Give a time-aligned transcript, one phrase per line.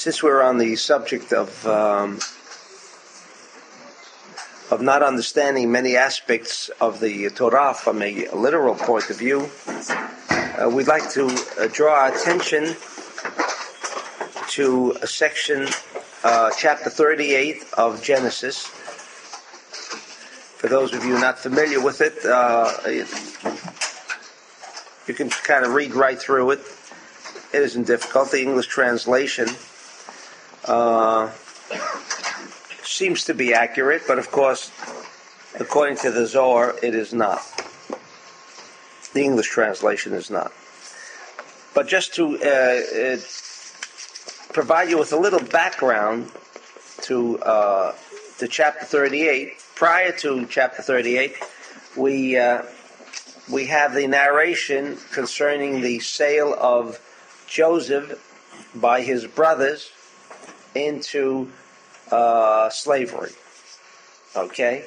[0.00, 2.18] since we're on the subject of um,
[4.70, 9.50] of not understanding many aspects of the Torah from a literal point of view,
[10.30, 12.74] uh, we'd like to uh, draw our attention
[14.48, 15.68] to a section,
[16.24, 18.64] uh, chapter 38 of Genesis.
[20.56, 22.72] For those of you not familiar with it, uh,
[25.06, 26.60] you can kind of read right through it.
[27.52, 28.30] It isn't difficult.
[28.30, 29.48] The English translation
[30.70, 31.30] uh,
[32.84, 34.70] seems to be accurate, but of course,
[35.58, 37.40] according to the Zohar, it is not.
[39.12, 40.52] The English translation is not.
[41.74, 43.16] But just to uh, uh,
[44.52, 46.30] provide you with a little background
[47.02, 47.94] to uh,
[48.38, 51.34] to chapter 38, prior to chapter 38,
[51.96, 52.62] we uh,
[53.50, 57.00] we have the narration concerning the sale of
[57.48, 58.22] Joseph
[58.76, 59.90] by his brothers
[60.74, 61.50] into
[62.10, 63.32] uh, slavery.
[64.36, 64.84] Okay?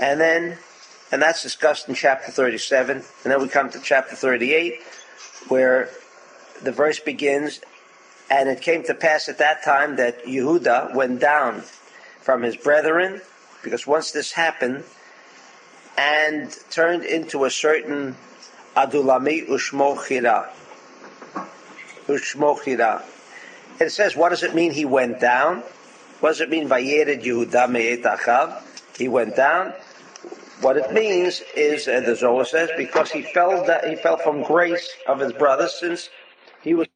[0.00, 0.58] And then,
[1.10, 2.96] and that's discussed in chapter 37.
[2.96, 4.80] And then we come to chapter 38,
[5.48, 5.90] where
[6.62, 7.60] the verse begins,
[8.30, 11.62] and it came to pass at that time that Yehuda went down
[12.20, 13.20] from his brethren,
[13.62, 14.84] because once this happened,
[15.96, 18.14] and turned into a certain
[18.76, 20.48] Adulami Ushmo Chira.
[23.80, 25.62] It says, what does it mean he went down?
[26.20, 28.62] What does it mean Vayered Yehuda Me'et Achav?
[28.96, 29.72] He went down.
[30.60, 34.42] What it means is, and the Zohar says, because he fell, that, he fell from
[34.42, 36.08] grace of his brother since
[36.62, 36.88] he was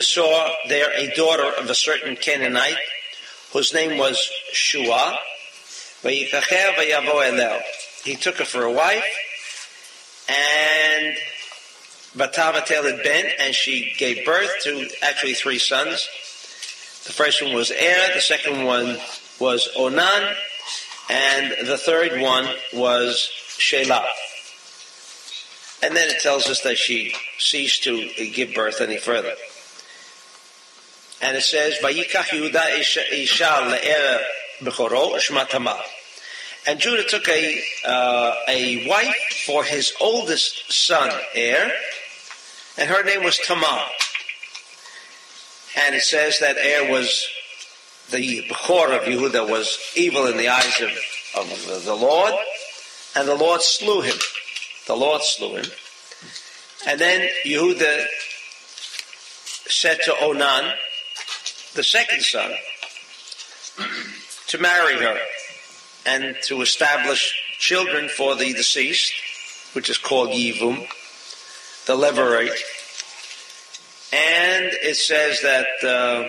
[0.00, 2.76] saw there a daughter of a certain Canaanite
[3.52, 5.18] whose name was Shua.
[6.02, 6.26] He
[8.16, 9.04] took her for a wife,
[10.28, 10.63] and
[12.16, 16.08] Batavatel Ben, and she gave birth to actually three sons.
[17.04, 18.98] The first one was Er, the second one
[19.38, 20.34] was Onan,
[21.10, 24.06] and the third one was Shelah.
[25.82, 29.34] And then it tells us that she ceased to give birth any further
[31.24, 34.22] and it says, "Vayikach Yehuda isha le'er
[34.62, 35.80] bechoro shma Tamar."
[36.66, 41.72] And Judah took a uh, a wife for his oldest son, Er,
[42.76, 43.88] and her name was Tamar.
[45.86, 47.26] And it says that Er was
[48.10, 50.90] the Bechor of Yehuda was evil in the eyes of,
[51.36, 52.34] of the Lord,
[53.16, 54.16] and the Lord slew him.
[54.86, 55.66] The Lord slew him.
[56.86, 58.06] And then Yehuda
[59.66, 60.74] said to Onan,
[61.74, 62.52] the second son
[64.46, 65.18] to marry her
[66.06, 69.12] and to establish children for the deceased,
[69.72, 70.86] which is called Yivum,
[71.86, 72.62] the levirate.
[74.12, 76.28] And it says that uh,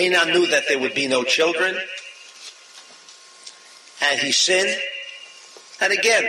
[0.00, 1.76] Enan knew that there would be no children,
[4.02, 4.78] and he sinned.
[5.80, 6.28] And again,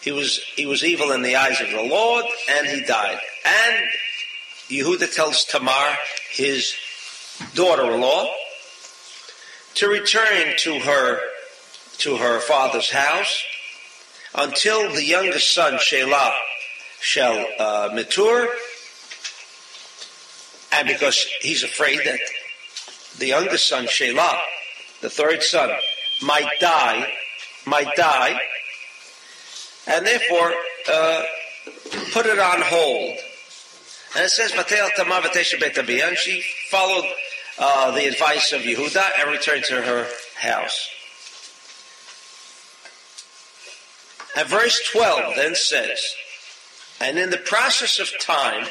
[0.00, 3.20] he was he was evil in the eyes of the Lord, and he died.
[3.44, 3.88] And
[4.68, 5.96] Yehuda tells Tamar,
[6.32, 6.74] his
[7.54, 8.30] daughter-in-law,
[9.74, 11.20] to return to her
[11.98, 13.44] to her father's house
[14.34, 16.32] until the youngest son Shelah
[17.00, 18.48] shall uh, mature,
[20.72, 22.18] and because he's afraid that
[23.18, 24.38] the youngest son Shelah,
[25.00, 25.70] the third son,
[26.22, 27.12] might die,
[27.66, 28.38] might die,
[29.86, 30.52] and therefore
[30.90, 31.22] uh,
[32.12, 33.18] put it on hold
[34.16, 37.04] and it says, and she followed
[37.58, 40.06] uh, the advice of Yehuda and returned to her
[40.36, 40.88] house.
[44.36, 46.00] And verse 12 then says,
[47.00, 48.66] and in the process of time,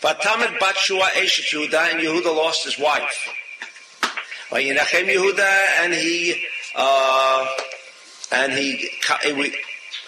[0.00, 3.28] Vatamed Bat Shua Eshet Yehuda, and Yehuda lost his wife.
[4.50, 7.46] Vayinachem Yehuda, and he, uh,
[8.32, 8.88] and he,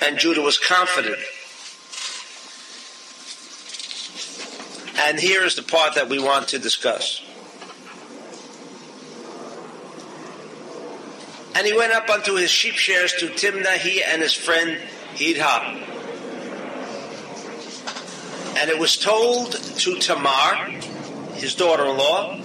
[0.07, 1.19] and Judah was confident
[5.01, 7.23] And here is the part that we want to discuss.
[11.59, 14.81] And he went up unto his sheep shares to Timnah, he and his friend
[15.15, 15.75] Hidha.
[18.59, 20.71] And it was told to Tamar,
[21.35, 22.37] his daughter-in-law,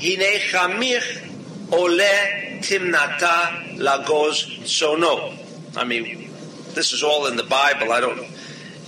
[0.00, 1.28] Hine chamich
[1.70, 5.34] ole timnata lagos sono.
[5.76, 6.30] I mean,
[6.72, 7.92] this is all in the Bible.
[7.92, 8.26] I don't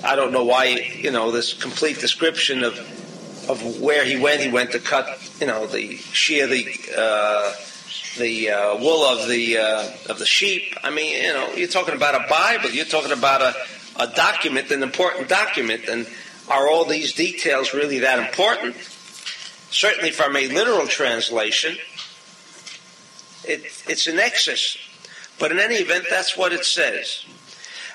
[0.03, 2.79] I don't know why, you know, this complete description of
[3.51, 4.41] of where he went.
[4.41, 5.07] He went to cut,
[5.39, 6.65] you know, the shear the
[6.97, 7.53] uh,
[8.19, 10.77] the uh, wool of the uh, of the sheep.
[10.83, 12.71] I mean, you know, you're talking about a Bible.
[12.71, 13.55] You're talking about a,
[13.97, 16.07] a document, an important document, and
[16.49, 18.77] are all these details really that important?
[19.71, 21.77] Certainly, from a literal translation,
[23.45, 24.77] it, it's an excess.
[25.39, 27.25] But in any event, that's what it says.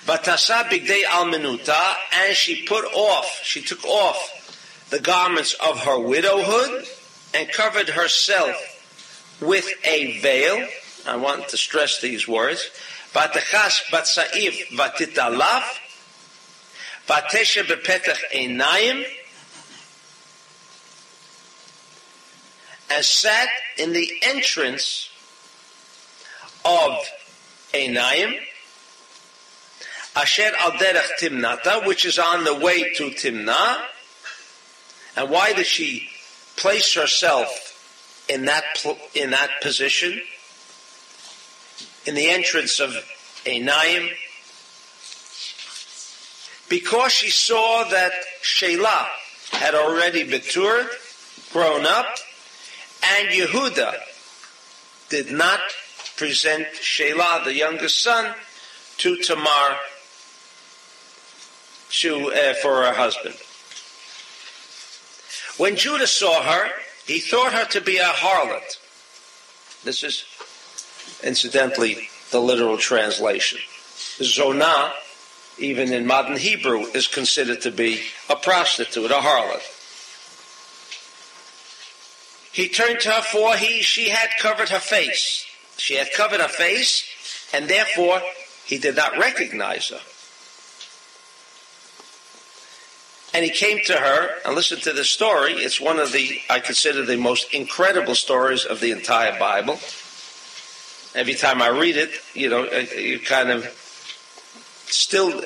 [0.05, 6.85] Vatasa bigdei almenuta, and she put off, she took off the garments of her widowhood
[7.33, 8.76] and covered herself
[9.41, 10.67] with a veil.
[11.07, 12.69] I want to stress these words.
[13.13, 15.63] Vatachas batsaif vatitalaf,
[17.07, 19.05] vatesha bepetach einayim,
[22.91, 25.09] and sat in the entrance
[26.65, 26.97] of
[27.73, 28.33] Einayim,
[30.15, 33.77] Asher al derech Timnata, which is on the way to Timnah.
[35.15, 36.09] And why did she
[36.55, 37.66] place herself
[38.29, 38.63] in that
[39.15, 40.21] in that position,
[42.05, 42.91] in the entrance of
[43.45, 44.09] Einayim?
[46.69, 49.07] Because she saw that Shelah
[49.51, 50.87] had already matured,
[51.53, 52.07] grown up,
[53.03, 53.95] and Yehuda
[55.09, 55.59] did not
[56.17, 58.33] present Shelah, the youngest son,
[58.97, 59.77] to Tamar
[61.89, 63.35] to, uh, for her husband.
[65.57, 66.69] When Judah saw her,
[67.07, 68.77] he thought her to be a harlot.
[69.83, 70.25] This is,
[71.23, 73.59] incidentally, the literal translation.
[74.19, 74.91] Zonah,
[75.57, 79.63] even in modern Hebrew, is considered to be a prostitute, a harlot.
[82.51, 85.45] He turned to her, for he, she had covered her face.
[85.77, 87.05] She had covered her face,
[87.53, 88.21] and therefore
[88.65, 90.01] he did not recognize her.
[93.33, 95.53] And he came to her and listened to the story.
[95.53, 99.79] It's one of the, I consider, the most incredible stories of the entire Bible.
[101.13, 103.65] Every time I read it, you know, you kind of
[104.85, 105.41] still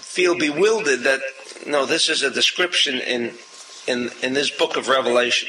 [0.00, 1.20] feel bewildered that,
[1.66, 3.34] no, this is a description in,
[3.86, 5.48] in, in this book of Revelation.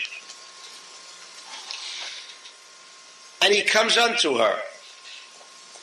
[3.41, 4.57] And he comes unto her.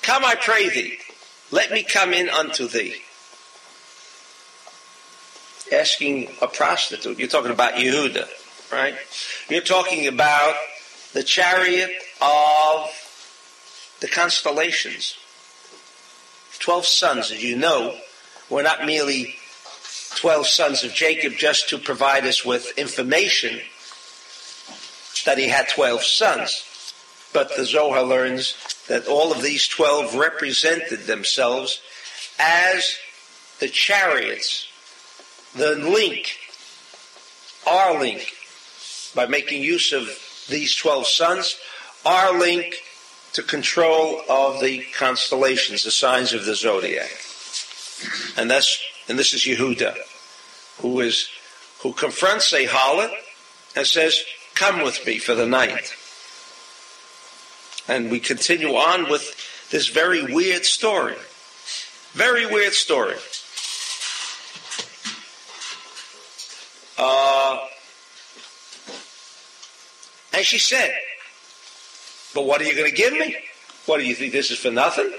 [0.02, 0.98] Come, I pray thee,
[1.50, 3.02] let me come in unto thee.
[5.72, 7.18] Asking a prostitute.
[7.18, 8.26] You're talking about Yehuda,
[8.72, 8.94] right?
[9.48, 10.54] You're talking about
[11.12, 11.90] the chariot
[12.20, 12.90] of
[14.00, 15.16] the constellations.
[16.58, 17.96] Twelve sons, as you know,
[18.48, 19.36] were not merely
[20.16, 23.60] twelve sons of Jacob just to provide us with information
[25.24, 26.64] that he had twelve sons.
[27.32, 28.56] But the Zohar learns
[28.88, 31.80] that all of these 12 represented themselves
[32.40, 32.96] as
[33.60, 34.66] the chariots,
[35.54, 36.36] the link,
[37.66, 38.32] our link,
[39.14, 40.08] by making use of
[40.48, 41.58] these 12 sons,
[42.04, 42.76] our link
[43.32, 47.10] to control of the constellations, the signs of the zodiac.
[48.36, 49.96] And that's, and this is Yehuda,
[50.80, 51.28] who is,
[51.82, 53.12] who confronts a harlot
[53.76, 54.22] and says,
[54.54, 55.94] come with me for the night.
[57.88, 61.16] And we continue on with this very weird story.
[62.12, 63.16] Very weird story.
[67.02, 67.58] Uh,
[70.34, 70.94] and she said,
[72.34, 73.36] But what are you going to give me?
[73.86, 75.10] What do you think this is for nothing?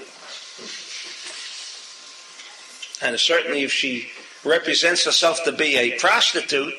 [3.04, 4.08] And certainly, if she
[4.44, 6.72] represents herself to be a prostitute,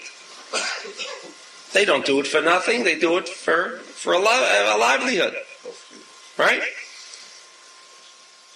[1.74, 2.86] they don't do it for nothing.
[2.86, 5.36] They do it for, for a, li- a livelihood.
[6.38, 6.62] Right?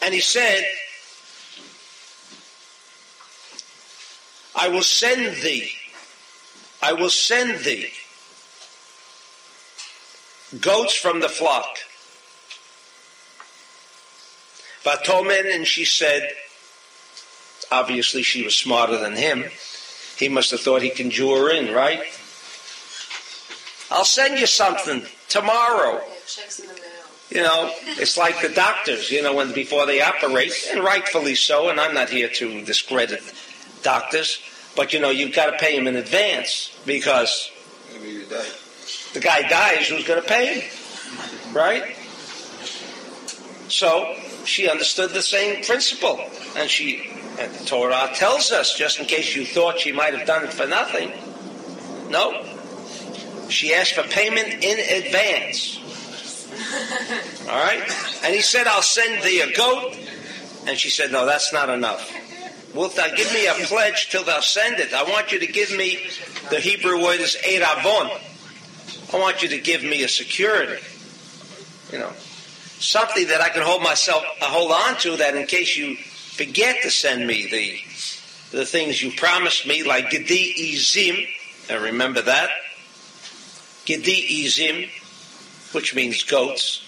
[0.02, 0.64] And he said,
[4.56, 5.70] I will send thee,
[6.82, 7.92] I will send thee
[10.62, 11.78] goats from the flock.
[14.84, 16.30] Vatomen, and she said,
[17.72, 19.46] obviously she was smarter than him.
[20.18, 22.02] He must have thought he can jew her in, right?
[23.92, 26.02] I'll send you something tomorrow.
[27.30, 31.70] You know, it's like the doctors, you know, when before they operate, and rightfully so,
[31.70, 33.22] and I'm not here to discredit
[33.84, 34.40] doctors,
[34.78, 37.52] but you know, you've got to pay him in advance because
[39.14, 40.70] the guy dies, who's going to pay him?
[41.54, 41.98] Right?
[43.70, 44.16] So
[44.46, 46.22] she understood the same principle,
[46.56, 50.26] and she and the Torah tells us, just in case you thought she might have
[50.26, 51.12] done it for nothing.
[52.10, 52.46] No,
[53.50, 55.80] she asked for payment in advance.
[57.50, 57.84] All right?
[58.24, 59.98] And he said, I'll send thee a goat.
[60.68, 62.12] And she said, No, that's not enough.
[62.74, 64.94] Wilt thou give me a pledge till thou send it?
[64.94, 66.00] I want you to give me
[66.50, 68.20] the Hebrew word is eravon.
[69.14, 70.84] I want you to give me a security.
[71.92, 72.12] You know,
[72.80, 76.82] something that I can hold myself, uh, hold on to that in case you forget
[76.84, 77.80] to send me the
[78.58, 81.28] the things you promised me, like Gedi Izim.
[81.70, 82.50] I remember that.
[83.86, 84.90] Gedi Izim,
[85.74, 86.84] which means goats.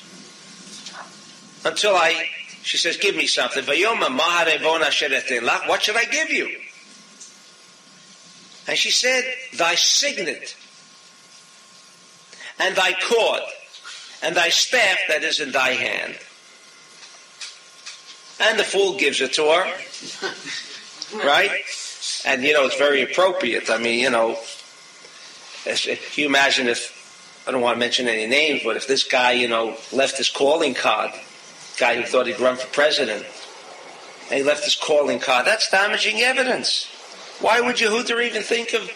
[1.65, 2.29] Until I,
[2.69, 3.65] she says, give me something.
[3.65, 3.81] What
[5.81, 6.55] should I give you?
[8.67, 9.23] And she said,
[9.57, 10.55] thy signet,
[12.59, 13.41] and thy cord,
[14.21, 16.13] and thy staff that is in thy hand.
[18.39, 19.73] And the fool gives it to her.
[21.25, 21.49] Right?
[22.23, 23.71] And, you know, it's very appropriate.
[23.71, 24.33] I mean, you know,
[25.65, 29.31] if you imagine if, I don't want to mention any names, but if this guy,
[29.31, 31.09] you know, left his calling card,
[31.79, 33.25] guy who thought he'd run for president,
[34.29, 36.87] and he left his calling card, that's damaging evidence.
[37.41, 38.91] Why would Yehuda even think of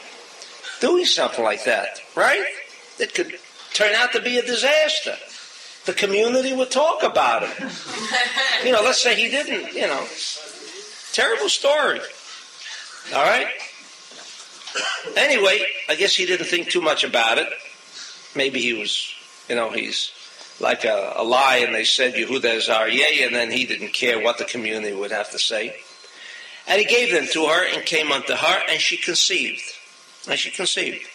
[0.81, 2.45] doing something like that, right?
[2.99, 3.39] It could
[3.73, 5.15] turn out to be a disaster.
[5.85, 7.69] The community would talk about him.
[8.63, 10.05] You know, let's say he didn't, you know.
[11.13, 11.99] Terrible story.
[13.13, 13.47] All right?
[15.17, 17.47] Anyway, I guess he didn't think too much about it.
[18.35, 19.13] Maybe he was,
[19.49, 20.11] you know, he's
[20.63, 24.23] like a, a lie, and they said Yehuda is Aryeh, and then he didn't care
[24.23, 25.75] what the community would have to say.
[26.67, 29.61] And he gave them to her and came unto her, and she conceived.
[30.27, 31.05] And she conceived.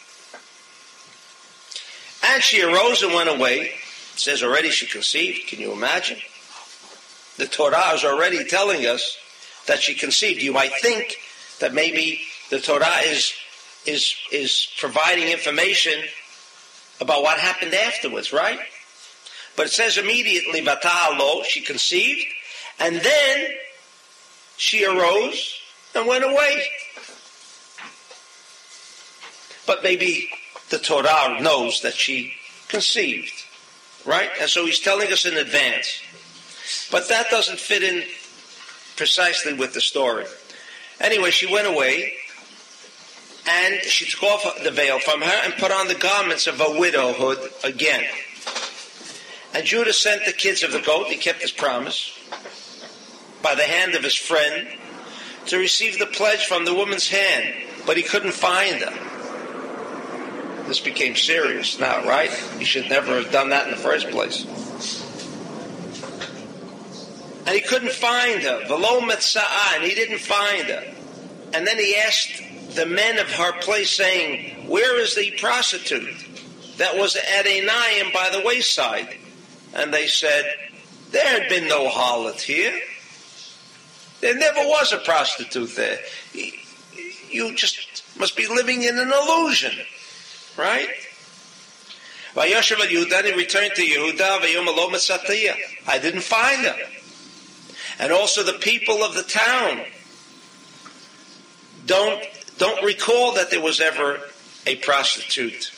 [2.25, 3.61] And she arose and went away.
[3.61, 5.49] It says already she conceived.
[5.49, 6.19] Can you imagine?
[7.38, 9.17] The Torah is already telling us
[9.67, 10.43] that she conceived.
[10.43, 11.17] You might think
[11.61, 13.33] that maybe the Torah is
[13.87, 16.02] is is providing information
[17.00, 18.59] about what happened afterwards, right?
[19.58, 22.24] But it says immediately, Batalo, she conceived,
[22.78, 23.46] and then
[24.56, 25.52] she arose
[25.96, 26.62] and went away.
[29.66, 30.30] But maybe
[30.70, 32.34] the Torah knows that she
[32.68, 33.32] conceived,
[34.06, 34.30] right?
[34.40, 36.02] And so he's telling us in advance.
[36.92, 38.04] But that doesn't fit in
[38.94, 40.26] precisely with the story.
[41.00, 42.12] Anyway, she went away
[43.48, 46.78] and she took off the veil from her and put on the garments of a
[46.78, 48.04] widowhood again.
[49.55, 52.12] And Judah sent the kids of the goat, he kept his promise,
[53.43, 54.69] by the hand of his friend,
[55.47, 57.55] to receive the pledge from the woman's hand,
[57.87, 59.09] but he couldn't find her.
[60.69, 62.31] This became serious now, right?
[62.59, 64.45] He should never have done that in the first place.
[67.47, 68.67] And he couldn't find her.
[68.67, 70.85] Velo and he didn't find her.
[71.55, 72.43] And then he asked
[72.76, 76.14] the men of her place, saying, Where is the prostitute
[76.76, 79.17] that was at Enayim by the wayside?
[79.78, 80.44] And they said,
[81.12, 82.78] There had been no harlot here.
[84.20, 86.00] There never was a prostitute there.
[87.30, 89.73] You just must be living in an illusion,
[90.56, 90.88] right?
[92.35, 94.40] Vayoshev he returned to Yehuda,
[95.87, 96.76] I didn't find her.
[98.00, 99.85] And also the people of the town
[101.87, 102.25] don't,
[102.58, 104.20] don't recall that there was ever
[104.66, 105.73] a prostitute.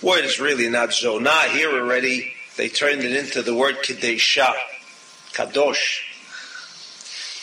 [0.00, 1.48] Word is really not zonah.
[1.48, 4.52] Here already, they turned it into the word kadesha,
[5.32, 6.02] kadosh.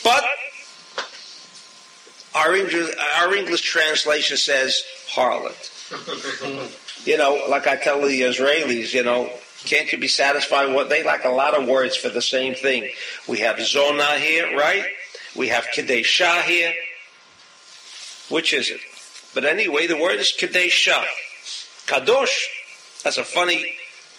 [0.04, 0.22] But
[2.36, 4.80] our English, our English translation says
[5.12, 5.56] harlot.
[7.04, 9.28] you know, like I tell the Israelis, you know,
[9.64, 12.54] can't you be satisfied with what they like a lot of words for the same
[12.54, 12.88] thing.
[13.26, 14.84] We have zona here, right?
[15.34, 16.74] We have kadesha here.
[18.28, 18.82] Which is it?
[19.34, 21.04] But anyway, the word is kadesha.
[21.88, 22.44] Kadosh.
[23.02, 23.74] That's a funny,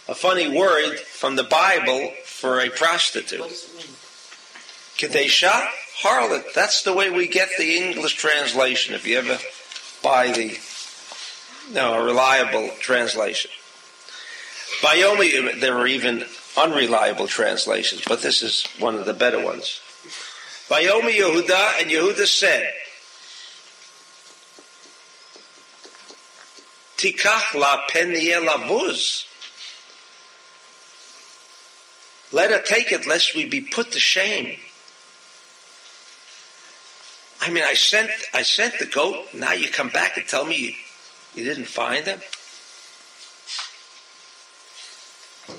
[0.09, 3.41] a funny word from the Bible for a prostitute.
[4.97, 5.67] Kadesha,
[6.01, 6.53] harlot.
[6.55, 8.95] That's the way we get the English translation.
[8.95, 9.37] If you ever
[10.01, 10.57] buy the,
[11.71, 13.51] no, a reliable translation.
[14.81, 16.25] Bayomi, there are even
[16.57, 19.79] unreliable translations, but this is one of the better ones.
[20.69, 22.73] Bayomi Yehuda, and Yehuda said,
[26.97, 29.28] Tikach la lavuz.
[32.31, 34.59] Let her take it lest we be put to shame.
[37.41, 39.33] I mean, I sent, I sent the goat.
[39.33, 40.73] Now you come back and tell me you,
[41.35, 42.19] you didn't find them.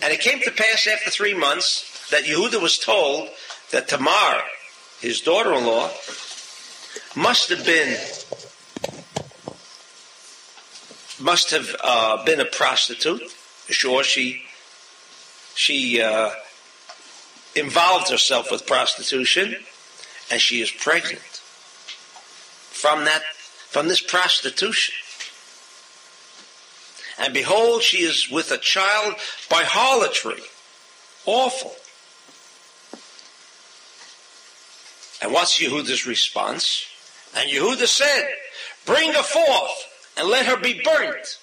[0.02, 3.28] And it came to pass after three months that Yehuda was told
[3.72, 4.42] that Tamar,
[5.00, 5.90] his daughter-in-law,
[7.16, 7.96] must have been
[11.20, 13.22] must have uh, been a prostitute.
[13.68, 14.42] Sure, she
[15.54, 16.30] she uh,
[17.54, 19.56] involved herself with prostitution,
[20.30, 23.22] and she is pregnant from that
[23.68, 24.94] from this prostitution.
[27.18, 29.14] and behold, she is with a child
[29.48, 30.42] by harlotry.
[31.26, 31.74] Awful.
[35.22, 36.86] And what's Yehuda's response?
[37.36, 38.28] And Yehuda said,
[38.86, 41.38] Bring her forth and let her be burnt.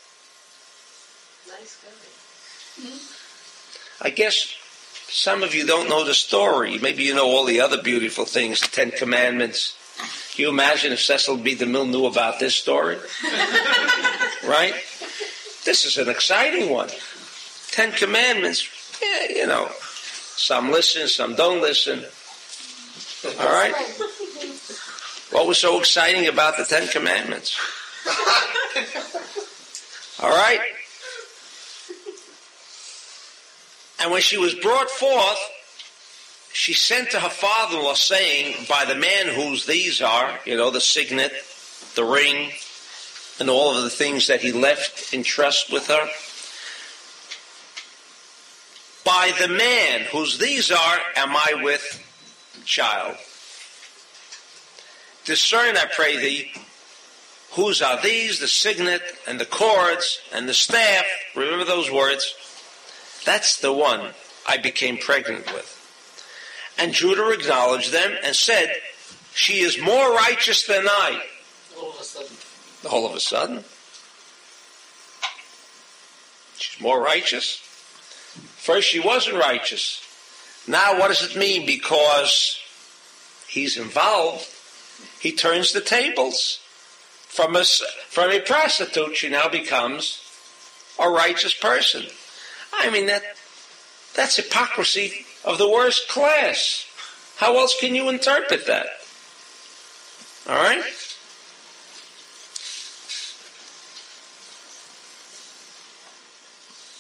[1.48, 1.78] Nice
[2.82, 3.00] going.
[4.02, 4.54] I guess
[5.10, 6.78] some of you don't know the story.
[6.78, 9.76] Maybe you know all the other beautiful things, the Ten Commandments.
[10.34, 11.56] Can you imagine if Cecil B.
[11.56, 12.96] DeMille knew about this story?
[14.46, 14.74] right?
[15.66, 16.90] This is an exciting one.
[17.72, 18.68] Ten Commandments,
[19.02, 22.04] yeah, you know, some listen, some don't listen.
[23.40, 23.74] All right?
[25.32, 27.60] What was so exciting about the Ten Commandments?
[30.22, 30.60] All right?
[34.00, 35.40] And when she was brought forth,
[36.54, 40.82] she sent to her father-in-law saying, by the man whose these are, you know, the
[40.82, 41.32] signet,
[41.96, 42.52] the ring,
[43.40, 46.10] and all of the things that he left in trust with her,
[49.06, 52.04] by the man whose these are am I with
[52.66, 53.16] child.
[55.26, 56.52] Discern, I pray thee,
[57.52, 61.06] whose are these, the signet and the cords and the staff.
[61.36, 62.34] Remember those words.
[63.28, 64.12] That's the one
[64.48, 65.74] I became pregnant with.
[66.80, 68.74] And Judah acknowledged them and said,
[69.34, 71.22] She is more righteous than I.
[71.78, 72.38] All of a sudden.
[72.90, 73.66] All of a sudden.
[76.58, 77.58] She's more righteous.
[78.56, 80.02] First, she wasn't righteous.
[80.66, 81.66] Now, what does it mean?
[81.66, 82.58] Because
[83.50, 84.48] he's involved,
[85.20, 86.62] he turns the tables.
[87.28, 90.24] From a, from a prostitute, she now becomes
[90.98, 92.06] a righteous person.
[92.80, 93.24] I mean, that
[94.16, 96.86] that's hypocrisy of the worst class.
[97.38, 98.88] How else can you interpret that?
[100.50, 100.84] All right?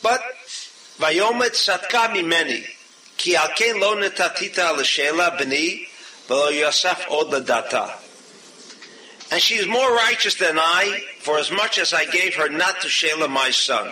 [0.03, 0.21] But
[0.99, 2.65] Vayomet Satka Mimeni,
[3.17, 5.87] Ki Alken Lo Netatita L'Shela B'ni
[6.27, 7.93] V'lo Yosef Od Ladata.
[9.31, 12.81] And she is more righteous than I, for as much as I gave her not
[12.81, 13.91] to Shelah my son.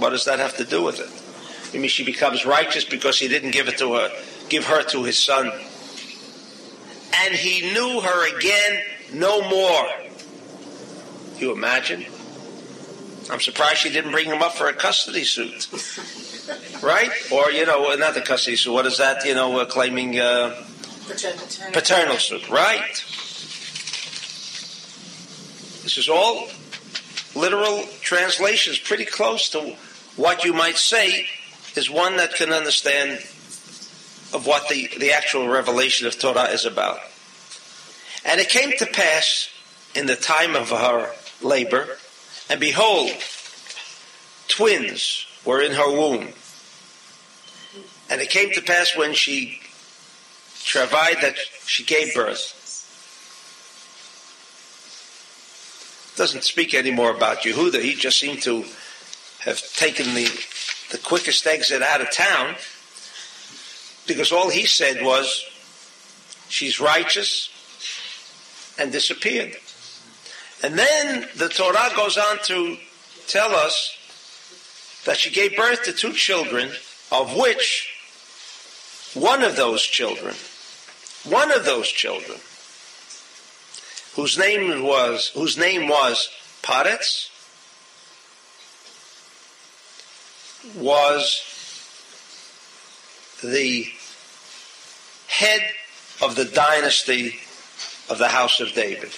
[0.00, 1.74] What does that have to do with it?
[1.74, 4.10] You mean she becomes righteous because he didn't give it to her,
[4.48, 5.52] give her to his son.
[7.22, 8.82] And he knew her again
[9.12, 9.86] no more.
[11.36, 12.06] You imagine?
[13.30, 15.68] I'm surprised she didn't bring him up for a custody suit.
[16.82, 17.10] right?
[17.30, 18.72] Or, you know, not the custody suit.
[18.72, 19.24] What is that?
[19.26, 20.64] You know, uh, claiming uh,
[21.06, 21.72] Paternal.
[21.72, 22.48] paternal suit.
[22.48, 23.04] Right?
[25.82, 26.48] This is all
[27.34, 29.76] literal translations, pretty close to
[30.16, 31.26] what you might say
[31.76, 33.18] is one that can understand
[34.32, 37.00] of what the, the actual revelation of Torah is about.
[38.24, 39.48] And it came to pass
[39.94, 41.86] in the time of her labor,
[42.48, 43.10] and behold,
[44.48, 46.28] twins were in her womb.
[48.10, 49.60] And it came to pass when she
[50.64, 52.56] travailed that she gave birth.
[56.16, 57.80] Doesn't speak anymore about Yehuda.
[57.80, 58.64] He just seemed to
[59.40, 60.28] have taken the,
[60.90, 62.54] the quickest exit out of town
[64.06, 65.44] because all he said was,
[66.48, 67.48] she's righteous,
[68.78, 69.56] and disappeared.
[70.62, 72.76] And then the Torah goes on to
[73.28, 73.96] tell us
[75.04, 76.70] that she gave birth to two children,
[77.12, 77.88] of which
[79.14, 80.34] one of those children,
[81.24, 82.38] one of those children,
[84.16, 86.28] whose name was whose name was
[86.62, 87.28] Paretz,
[90.76, 91.42] was
[93.42, 93.86] the
[95.28, 95.62] head
[96.22, 97.40] of the dynasty
[98.08, 99.12] of the house of David.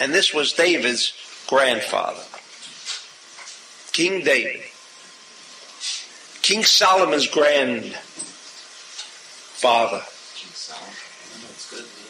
[0.00, 1.12] And this was David's
[1.46, 2.22] grandfather,
[3.92, 4.62] King David.
[6.42, 7.94] King Solomon's grandfather.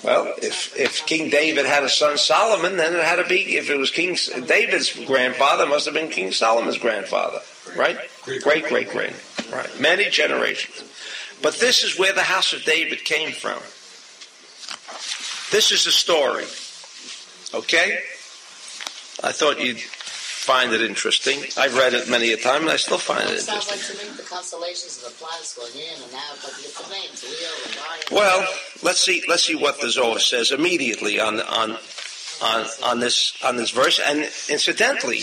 [0.04, 3.70] Well, if, if King David had a son Solomon, then it had to be, if
[3.70, 7.40] it was King David's grandfather, must have been King Solomon's grandfather,
[7.74, 7.98] right?
[8.22, 9.14] Great, great, great.
[9.50, 9.80] Right.
[9.80, 10.82] Many generations.
[11.42, 13.58] But this is where the house of David came from.
[15.50, 16.44] This is the story.
[17.54, 17.98] Okay?
[19.22, 19.80] I thought you'd
[20.44, 21.40] find it interesting.
[21.56, 23.96] I've read it many a time, and I still find it It interesting.
[24.08, 28.18] like the constellations of the planets going in and out, but you names, Leo.
[28.20, 28.46] Well,
[28.82, 29.24] let's see.
[29.26, 31.78] Let's see what the Zohar says immediately on on
[32.42, 33.98] on on this on this verse.
[34.04, 34.18] And
[34.50, 35.22] incidentally,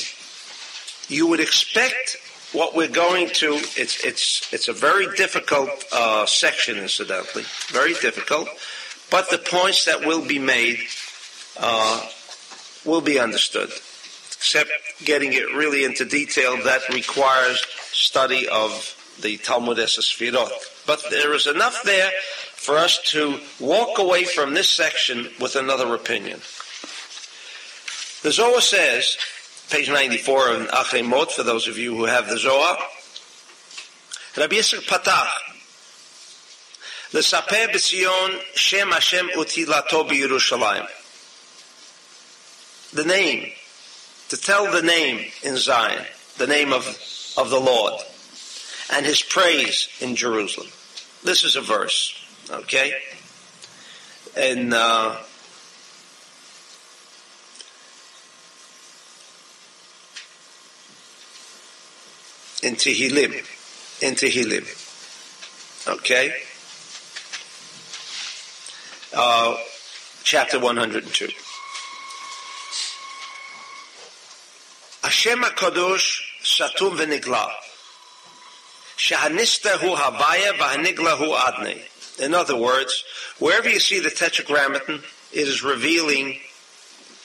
[1.08, 2.18] you would expect
[2.52, 3.54] what we're going to.
[3.78, 8.50] It's it's it's a very difficult uh, section, incidentally, very difficult.
[9.12, 10.80] But the points that will be made
[11.60, 12.08] uh,
[12.86, 13.70] will be understood
[14.42, 14.72] except
[15.06, 18.72] getting it really into detail, that requires study of
[19.22, 20.50] the Talmud Sefirot.
[20.88, 22.10] But there is enough there
[22.56, 26.40] for us to walk away from this section with another opinion.
[28.24, 29.16] The Zohar says,
[29.70, 32.80] page 94 of Acharei Mot, for those of you who have the Zohar,
[34.38, 35.30] Rabbi Yisrael Patach,
[37.14, 40.84] לספר בציון שם השם ותהילתו בירושלים.
[42.94, 43.52] The name
[44.32, 46.06] to tell the name in Zion,
[46.38, 46.88] the name of,
[47.38, 48.02] of the Lord,
[48.94, 50.70] and his praise in Jerusalem.
[51.22, 52.16] This is a verse,
[52.50, 52.94] okay?
[54.38, 55.18] And uh,
[62.64, 63.34] in Tehillim,
[64.02, 64.66] in Tehillim,
[65.90, 66.34] okay?
[69.14, 69.58] Uh,
[70.24, 71.28] chapter 102.
[75.04, 77.46] השם הקדוש סתום ונגלה,
[78.98, 81.82] שהנסתר הוא הוויה והנגלה הוא אדני.
[82.20, 83.04] In other words,
[83.40, 86.40] wherever you see the Tetragrammaton, it is revealing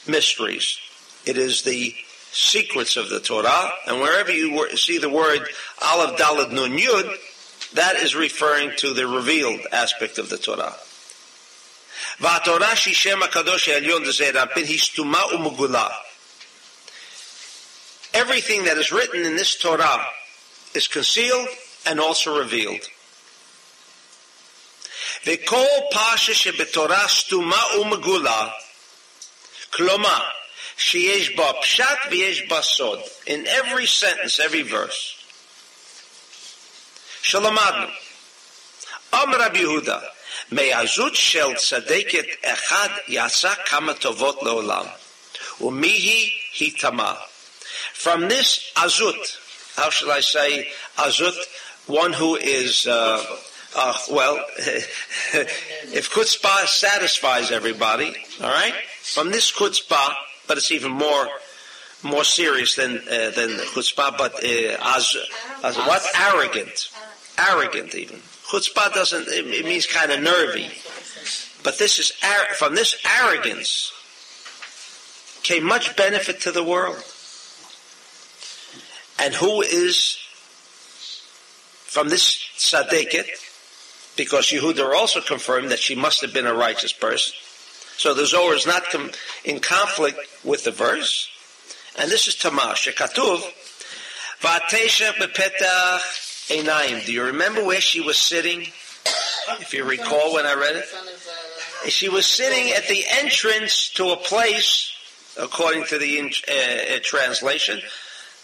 [0.07, 0.79] mysteries.
[1.27, 1.95] It is the
[2.33, 5.43] secrets of the Torah, and wherever you see the word
[5.83, 7.09] Aleph Dalet Nun Yud,
[7.75, 10.75] that is referring to the revealed aspect of the Torah.
[12.21, 15.89] והתורה שהיא שם הקדוש העליון לזעיר אנפין היא סתומה ומגולה
[18.16, 20.06] Everything that is written in this Torah
[20.74, 21.48] is concealed
[21.86, 22.88] and also revealed.
[25.26, 28.48] וכל פרשה שבתורה סתומה ומגולה,
[29.70, 30.30] כלומר,
[30.78, 33.00] שיש בה פשט ויש בה סוד.
[33.28, 35.16] In every sentence, every verse.
[37.24, 37.88] שלמדנו.
[39.14, 40.00] אמר רבי יהודה,
[40.52, 44.86] מעזות של צדקת אחד יעשה כמה טובות לעולם.
[45.62, 47.16] ומי היא תמה.
[47.97, 51.35] From this azut, how shall I say azut,
[51.87, 53.25] one who is, uh,
[53.75, 60.15] uh, well, if chutzpah satisfies everybody, all right, from this chutzpah,
[60.47, 61.27] but it's even more
[62.03, 65.17] more serious than uh, than chutzpah, but uh, as,
[65.65, 66.07] as what?
[66.17, 66.91] Arrogant,
[67.39, 68.17] arrogant even.
[68.51, 70.71] Chutzpah doesn't it, it means kind of nervy,
[71.65, 72.13] but this is
[72.59, 73.91] from this arrogance
[75.43, 77.03] came much benefit to the world.
[79.19, 80.19] And who is
[81.87, 83.27] from this tzaddiket,
[84.17, 87.35] because Yehuda also confirmed that she must have been a righteous person.
[87.97, 89.11] So the Zohar is not com-
[89.45, 91.31] in conflict with the verse.
[91.99, 93.41] And this is Tamar, Shekatuv,
[94.41, 97.07] Vatesha bepetach einayim.
[97.07, 98.67] Do you remember where she was sitting?
[99.61, 101.91] If you recall when I read it?
[101.91, 104.93] She was sitting at the entrance to a place,
[105.41, 107.81] according to the uh, uh, translation,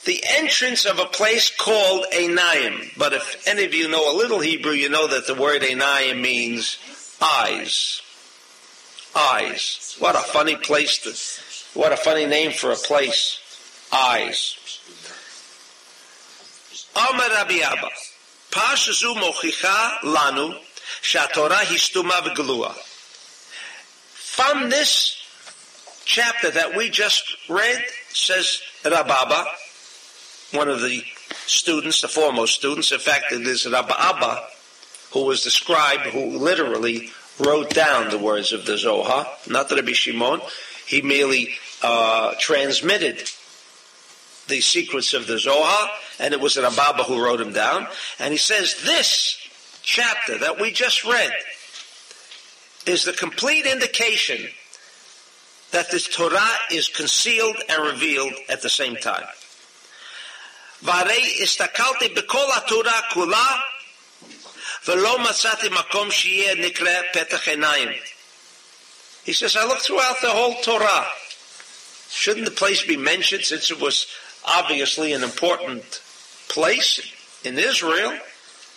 [0.04, 2.90] the entrance of a place called Einayim.
[2.96, 6.20] But if any of you know a little Hebrew, you know that the word Einayim
[6.20, 6.78] means
[7.22, 8.02] eyes.
[9.14, 9.96] Eyes.
[9.98, 13.38] What a funny place to, what a funny name for a place.
[13.92, 14.56] Eyes.
[16.96, 17.88] Amar Rabbi Abba.
[18.50, 20.54] Pashazu mochicha lanu
[21.02, 22.72] shatorah histuma v'gelua.
[24.12, 25.16] From this
[26.04, 29.46] chapter that we just read, says Rabbi Abba,
[30.52, 31.02] one of the
[31.46, 32.92] students, the foremost students.
[32.92, 34.46] In fact, it is Rabbi Abba,
[35.12, 39.92] who was the scribe who literally wrote down the words of the Zohar, not Rabbi
[39.92, 40.40] Shimon.
[40.86, 43.18] He merely uh, transmitted
[44.48, 47.86] the secrets of the Zohar, and it was Rabbi Abba who wrote them down.
[48.18, 49.38] And he says this
[49.82, 51.32] chapter that we just read
[52.86, 54.48] is the complete indication
[55.70, 59.24] that this Torah is concealed and revealed at the same time.
[60.81, 63.57] והרי הסתכלתי בכל התורה כולה,
[64.85, 67.89] ולא מצאתי מקום שיהיה נקרא פתח עיניים.
[69.25, 71.05] He says, I looked throughout the whole Torah.
[72.09, 74.07] Shouldn't the place be mentioned since it was
[74.45, 76.01] obviously an important
[76.47, 77.01] place
[77.43, 78.17] in Israel?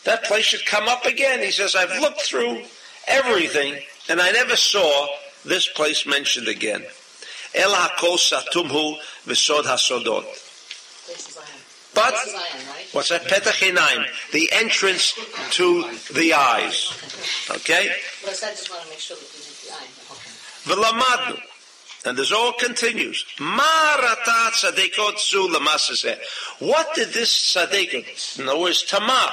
[0.05, 1.39] That place should come up again.
[1.39, 2.65] He says, I've looked through
[3.07, 5.07] everything and I never saw
[5.45, 6.85] this place mentioned again.
[7.55, 10.27] El hakol satumhu v'sod hasodot.
[11.96, 12.14] But
[12.92, 13.24] what's that?
[13.24, 13.62] Petach
[14.32, 15.14] the entrance
[15.52, 16.92] to the eyes.
[17.50, 17.96] Okay.
[20.66, 21.40] V'lamadnu.
[22.06, 23.26] And the Zohar continues.
[26.60, 29.32] What did this tzadikot, in other words, Tamar,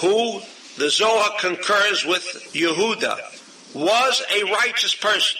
[0.00, 0.40] who
[0.78, 2.22] the Zohar concurs with
[2.54, 3.18] Yehuda,
[3.74, 5.38] was a righteous person.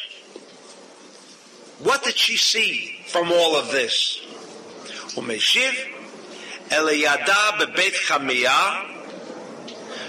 [1.79, 4.21] What did she see from all of this?
[5.15, 5.75] Umeshiv
[6.71, 8.89] Eliyada bebeit Chamiyah.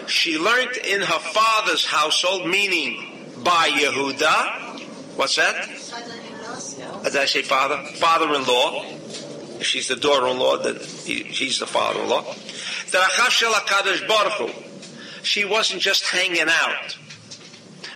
[0.07, 5.17] She learned in her father's household, meaning by Yehuda.
[5.17, 5.67] What's that?
[7.03, 7.83] Did I say father?
[7.95, 8.85] Father-in-law.
[9.59, 12.33] If she's the daughter-in-law, then he, she's the father-in-law.
[15.23, 16.97] She wasn't just hanging out,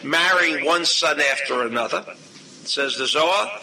[0.04, 2.06] marrying one son after another,
[2.64, 3.60] says the Zohar,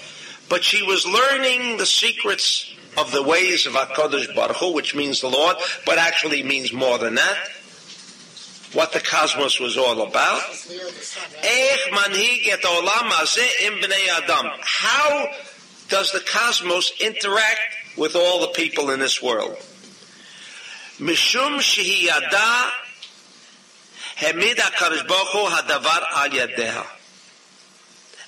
[0.49, 5.21] but she was learning the secrets of the ways of HaKadosh Baruch Hu, which means
[5.21, 7.49] the Lord, but actually means more than that.
[8.73, 10.41] What the cosmos was all about.
[14.63, 15.29] How
[15.89, 17.61] does the cosmos interact
[17.97, 19.57] with all the people in this world?
[20.99, 21.61] Mishum
[24.17, 26.87] Hu hadavar.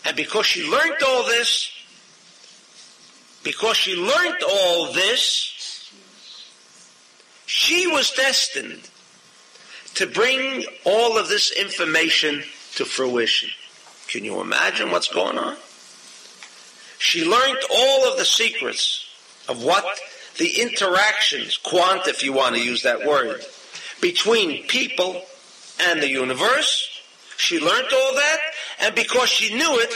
[0.04, 1.70] And because she learned all this,
[3.46, 5.92] because she learned all this,
[7.46, 8.90] she was destined
[9.94, 12.42] to bring all of this information
[12.74, 13.48] to fruition.
[14.08, 15.56] Can you imagine what's going on?
[16.98, 19.06] She learned all of the secrets
[19.48, 19.84] of what
[20.38, 23.42] the interactions, quant if you want to use that word,
[24.00, 25.22] between people
[25.84, 27.00] and the universe.
[27.36, 28.38] She learned all that,
[28.80, 29.94] and because she knew it,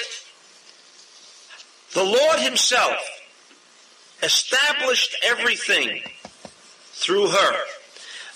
[1.95, 3.10] the Lord Himself
[4.22, 6.02] established everything
[6.96, 7.56] through her.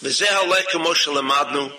[0.02, 1.70] וזה הולך כמו שלמדנו,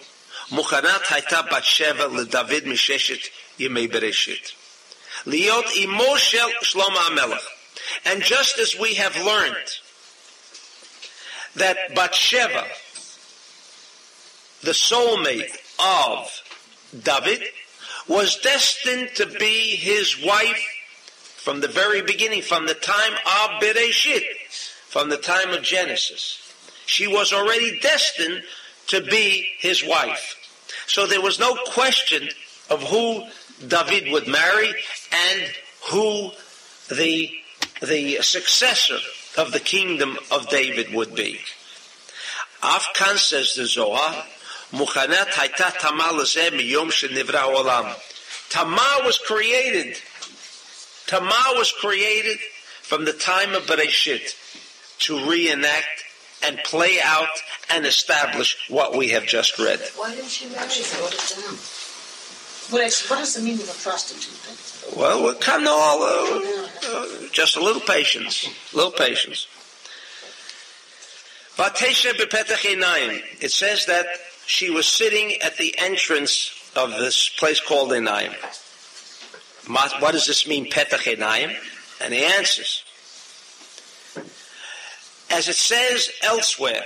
[0.50, 4.52] מוכנת הייתה בת שבע לדוד מששת ימי בראשית.
[5.26, 7.46] להיות אמו של שלמה המלך.
[8.04, 9.68] And just as we have learned
[11.56, 12.66] that Bathsheba,
[14.62, 16.30] the soulmate of
[17.02, 17.42] David,
[18.06, 20.62] was destined to be his wife
[21.45, 24.23] from the very beginning, from the time of Bereshit,
[24.89, 26.41] from the time of Genesis.
[26.87, 28.41] She was already destined
[28.87, 30.37] to be his wife.
[30.87, 32.29] So there was no question
[32.71, 33.27] of who
[33.67, 34.73] David would marry
[35.13, 35.51] and
[35.91, 36.31] who
[36.89, 37.29] the,
[37.83, 38.97] the successor
[39.37, 41.41] of the kingdom of David would be.
[42.63, 44.25] Afkan says the Zohar,
[44.71, 47.95] Mukhanat Haita Tamar olam.
[48.49, 49.95] Tamar was created.
[51.07, 52.39] Tamar was created
[52.81, 54.35] from the time of Bereshit
[54.99, 56.03] to reenact
[56.43, 57.29] and play out
[57.69, 59.79] and establish what we have just read.
[59.95, 60.67] Why didn't she marry?
[62.69, 64.99] What, is, what does the meaning of prostitute then?
[64.99, 69.47] Well, come to all, uh, uh, just a little patience, a little patience.
[71.57, 74.05] It says that
[74.45, 78.33] she was sitting at the entrance of this place called Enayim.
[79.67, 81.55] What does this mean, Petach Enayim?
[82.01, 82.83] And he answers,
[85.31, 86.85] as it says elsewhere,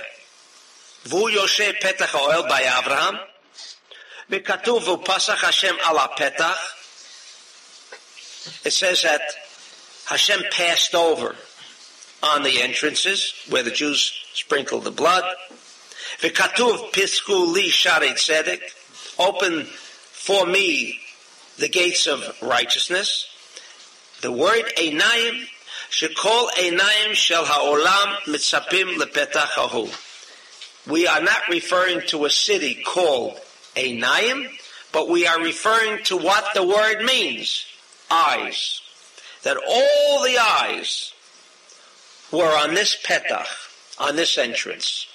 [1.04, 3.18] Vu Yoshe Petach Oel by Abraham,
[4.30, 6.56] Bekatuv Vu Pasach Hashem ala Petach.
[8.64, 9.22] It says that
[10.06, 11.34] Hashem passed over
[12.22, 15.24] on the entrances where the Jews sprinkled the blood.
[16.18, 18.60] Vikatuv Pisku Li Shari Tzedek,
[19.18, 21.00] open for me
[21.60, 23.26] the gates of righteousness.
[24.22, 25.46] The word Einayim,
[25.90, 29.88] Shekol Einayim Shel Ha'olam Mitzapim Lepetach Ahu.
[30.90, 33.38] We are not referring to a city called
[33.76, 34.48] Einayim,
[34.92, 37.66] but we are referring to what the word means,
[38.10, 38.80] eyes.
[39.42, 41.12] That all the eyes
[42.32, 43.46] were on this Petach,
[43.98, 45.06] on this entrance.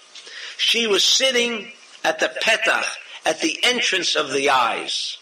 [0.58, 1.72] She was sitting
[2.04, 2.86] at the Petach,
[3.26, 5.18] at the entrance of the eyes.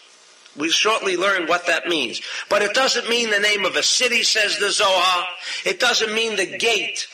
[0.56, 2.20] We shortly learn what that means.
[2.48, 5.26] But it doesn't mean the name of a city, says the Zohar.
[5.64, 7.08] It doesn't mean the gate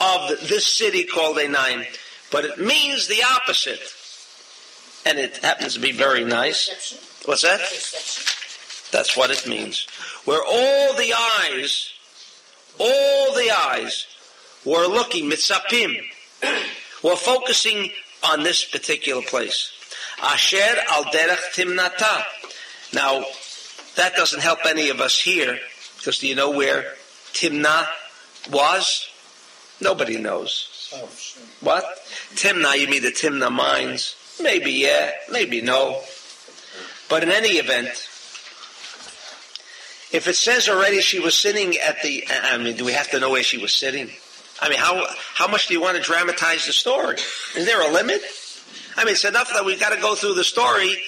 [0.00, 1.86] of this city called Enaim.
[2.30, 3.80] But it means the opposite.
[5.06, 7.22] And it happens to be very nice.
[7.24, 7.60] What's that?
[8.92, 9.86] That's what it means.
[10.24, 11.90] Where all the eyes,
[12.78, 14.06] all the eyes
[14.64, 15.96] were looking, mitzapim,
[17.02, 17.90] were focusing
[18.22, 19.72] on this particular place.
[20.22, 22.24] Asher al derech timnata.
[22.92, 23.24] Now,
[23.96, 25.58] that doesn't help any of us here,
[25.96, 26.94] because do you know where
[27.32, 27.86] Timnah
[28.50, 29.08] was?
[29.80, 30.68] Nobody knows.
[31.60, 31.84] What?
[32.34, 34.16] Timnah, you mean the Timnah mines?
[34.40, 36.02] Maybe yeah, maybe no.
[37.08, 37.88] But in any event,
[40.12, 43.20] if it says already she was sitting at the, I mean, do we have to
[43.20, 44.10] know where she was sitting?
[44.60, 47.16] I mean, how, how much do you want to dramatize the story?
[47.56, 48.22] Is there a limit?
[48.96, 50.98] I mean, it's enough that we've got to go through the story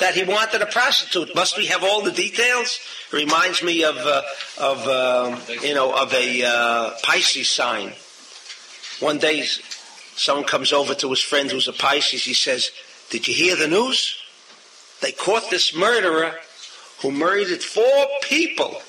[0.00, 1.34] that he wanted a prostitute.
[1.34, 2.78] Must we have all the details?
[3.12, 4.22] Reminds me of uh,
[4.58, 7.92] of uh, you know of a uh, Pisces sign.
[9.00, 9.44] One day,
[10.16, 12.24] someone comes over to his friend who's a Pisces.
[12.24, 12.70] He says,
[13.10, 14.16] "Did you hear the news?
[15.00, 16.34] They caught this murderer
[17.02, 18.82] who murdered four people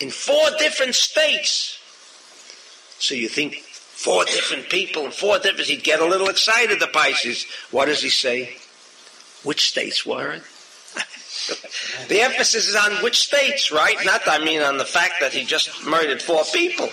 [0.00, 1.78] in four different states."
[2.98, 3.62] So you think
[3.96, 5.68] four different people in four different.
[5.68, 6.80] He'd get a little excited.
[6.80, 7.46] The Pisces.
[7.70, 8.56] What does he say?
[9.42, 10.42] Which states were it?
[12.08, 13.96] the emphasis is on which states, right?
[14.04, 16.88] Not, I mean, on the fact that he just murdered four people,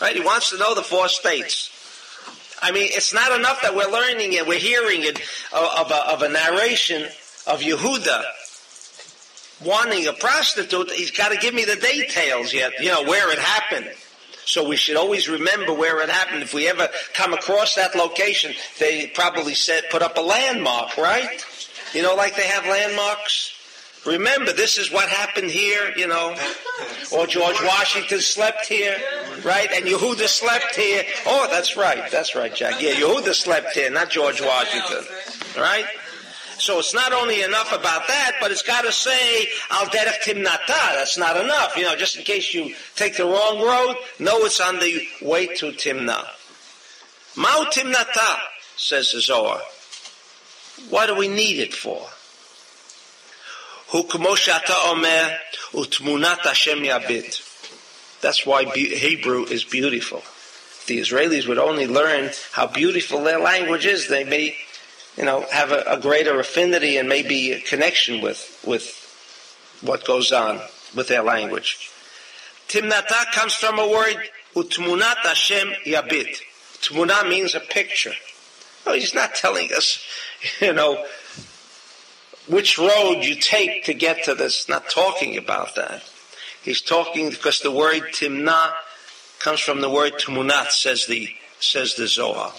[0.00, 0.14] right?
[0.14, 1.70] He wants to know the four states.
[2.60, 5.20] I mean, it's not enough that we're learning it, we're hearing it
[5.52, 7.02] uh, of a, of a narration
[7.46, 8.22] of Yehuda
[9.64, 10.90] wanting a prostitute.
[10.90, 13.90] He's got to give me the details yet, you know, where it happened.
[14.44, 16.42] So we should always remember where it happened.
[16.42, 21.44] If we ever come across that location, they probably said put up a landmark, right?
[21.94, 23.54] You know, like they have landmarks.
[24.04, 26.34] Remember, this is what happened here, you know.
[27.12, 28.96] Or George Washington slept here,
[29.44, 29.70] right?
[29.72, 31.04] And Yehuda slept here.
[31.24, 32.10] Oh, that's right.
[32.10, 32.82] That's right, Jack.
[32.82, 35.04] Yeah, Yehuda slept here, not George Washington.
[35.56, 35.86] Right?
[36.62, 40.94] So it's not only enough about that, but it's got to say al derech timnata.
[40.94, 41.76] That's not enough.
[41.76, 45.48] You know, just in case you take the wrong road, know it's on the way
[45.56, 46.24] to Timna.
[47.36, 48.38] Mao timnata,
[48.76, 49.60] says the Zohar.
[50.88, 51.98] What do we need it for?
[58.20, 60.18] That's why Hebrew is beautiful.
[60.18, 64.56] If the Israelis would only learn how beautiful their language is, they may
[65.16, 68.98] you know, have a, a greater affinity and maybe a connection with, with
[69.82, 70.60] what goes on
[70.94, 71.90] with their language.
[72.68, 74.16] Timnata comes from a word,
[74.54, 76.40] utmunat Hashem yabit.
[76.80, 78.12] Tmuna means a picture.
[78.86, 80.04] No, he's not telling us,
[80.60, 81.04] you know,
[82.48, 84.68] which road you take to get to this.
[84.68, 86.02] Not talking about that.
[86.62, 88.72] He's talking because the word timna
[89.38, 91.28] comes from the word tmunat, says the,
[91.60, 92.52] says the Zohar.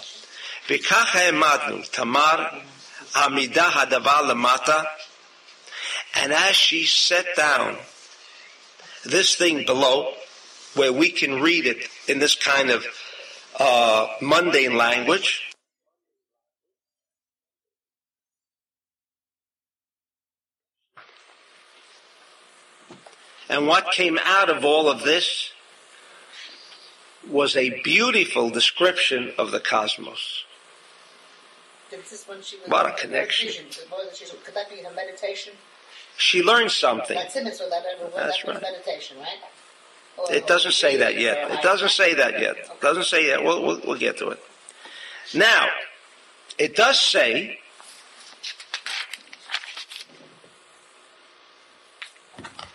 [0.71, 2.45] וככה העמדנו, תמר,
[3.17, 4.83] עמידה הדבר למטה,
[6.15, 7.77] and as she set down
[9.05, 10.13] this thing below,
[10.75, 12.85] where we can read it in this kind of
[13.59, 15.49] uh, mundane language,
[23.49, 25.51] And what came out of all of this
[27.27, 30.45] was a beautiful description of the cosmos.
[32.68, 33.66] What a connection.
[34.44, 35.54] Could that be in a meditation?
[36.18, 37.16] She learned something.
[37.16, 37.84] That's it, so that,
[38.16, 38.62] That's right.
[38.62, 39.28] meditation, right?
[40.18, 41.52] Or, it doesn't say that yet.
[41.52, 42.58] It doesn't say that yet.
[42.58, 43.44] It doesn't say that.
[43.44, 44.40] We'll, we'll, we'll get to it.
[45.34, 45.68] Now,
[46.60, 47.58] it does say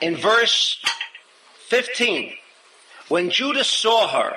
[0.00, 0.82] in verse
[1.68, 2.32] 15,
[3.08, 4.36] when Judah saw her,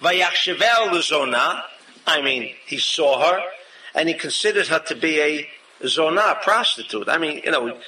[0.00, 0.92] Vayachshevel
[2.06, 3.40] I mean, he saw her,
[3.94, 5.48] and he considered her to be a
[5.86, 7.08] zona, prostitute.
[7.08, 7.78] I mean, you know,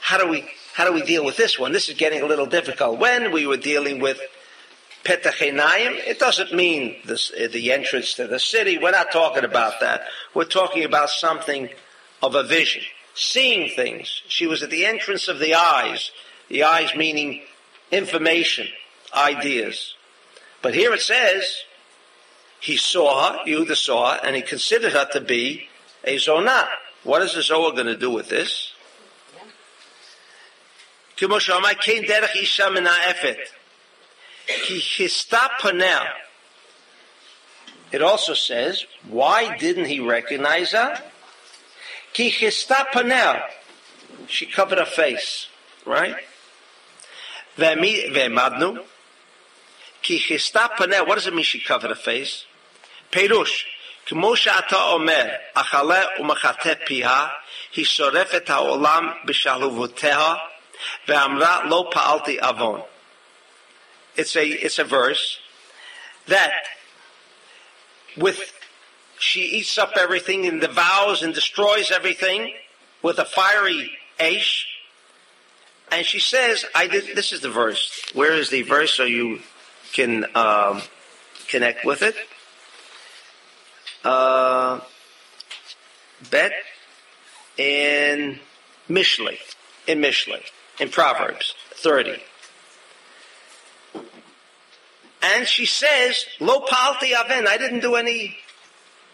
[0.00, 1.72] how do we how do we deal with this one?
[1.72, 2.98] This is getting a little difficult.
[2.98, 4.20] When we were dealing with
[5.04, 8.78] Petachenayim, it doesn't mean this, uh, the entrance to the city.
[8.78, 10.04] We're not talking about that.
[10.32, 11.68] We're talking about something
[12.22, 12.82] of a vision,
[13.14, 14.22] seeing things.
[14.28, 16.12] She was at the entrance of the eyes.
[16.48, 17.42] The eyes meaning
[17.90, 18.66] information,
[19.14, 19.94] ideas.
[20.62, 21.44] But here it says
[22.60, 25.68] he saw her, Yehuda saw her, and he considered her to be
[26.04, 26.68] a zonah.
[27.02, 28.72] What is the Zohar going to do with this?
[37.92, 41.02] It also says, why didn't he recognize her?
[44.28, 45.48] She covered her face,
[45.84, 46.14] right?
[47.56, 47.76] What
[51.16, 52.44] does it mean she covered her face?
[53.09, 53.65] פירוש,
[54.05, 57.27] כמו שאתה אומר, אכלה ומחטא פיה,
[57.75, 60.33] היא שורפת העולם בשלהבותיה,
[61.07, 62.81] ואמרה לא פעלתי עוון.
[64.17, 65.39] It's a, it's a verse
[66.27, 66.53] that
[68.17, 68.39] with,
[69.19, 72.53] she eats up everything and devours and destroys everything
[73.01, 74.67] with a fiery ash.
[75.91, 77.83] And she says, I did, this is the verse.
[78.13, 79.39] Where is the verse so you
[79.93, 80.81] can um,
[81.47, 82.15] connect with it?
[84.04, 84.80] uh,
[86.30, 86.52] Bet
[87.56, 88.38] in
[88.88, 89.38] Mishlei,
[89.86, 90.42] in Mishlei,
[90.78, 92.22] in Proverbs 30.
[95.22, 98.38] And she says, Lo palti aven, I didn't do any,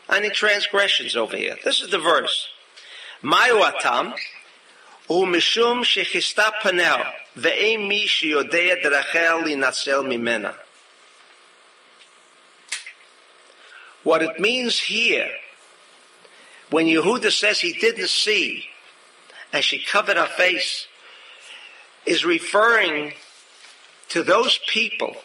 [0.08, 1.56] any transgressions over here.
[1.64, 2.48] This is the verse.
[3.22, 3.60] Mayu
[5.08, 7.04] umishum shechista panel,
[7.36, 10.54] ve'em mi derachel linatsel mimena.
[14.06, 15.28] What it means here,
[16.70, 18.66] when Yehuda says he didn't see,
[19.52, 20.86] and she covered her face,
[22.06, 23.14] is referring
[24.10, 25.16] to those people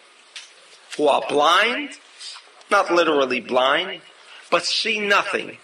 [0.98, 1.92] who are blind,
[2.72, 4.02] not literally blind,
[4.50, 5.60] but see nothing.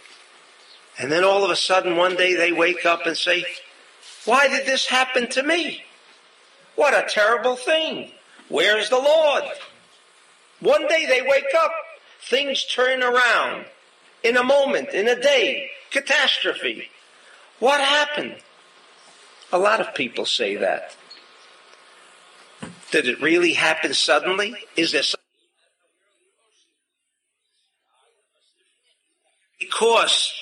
[1.00, 3.44] And then all of a sudden one day they wake up and say,
[4.26, 5.84] why did this happen to me?
[6.76, 8.12] What a terrible thing.
[8.48, 9.44] Where's the Lord?
[10.60, 11.72] One day they wake up,
[12.30, 13.66] things turn around
[14.24, 16.90] in a moment, in a day, catastrophe.
[17.60, 18.36] What happened?
[19.52, 20.96] A lot of people say that.
[22.92, 24.56] Did it really happen suddenly?
[24.76, 25.22] Is there some-
[29.60, 30.34] because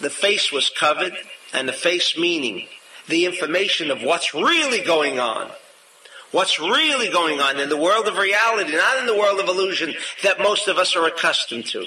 [0.00, 1.16] the face was covered
[1.52, 2.68] and the face meaning
[3.08, 5.52] the information of what's really going on
[6.36, 9.94] what's really going on in the world of reality not in the world of illusion
[10.22, 11.86] that most of us are accustomed to.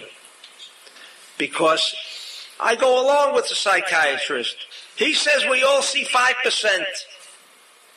[1.37, 1.95] Because
[2.59, 4.57] i go along with the psychiatrist.
[4.95, 6.83] He says we all see 5%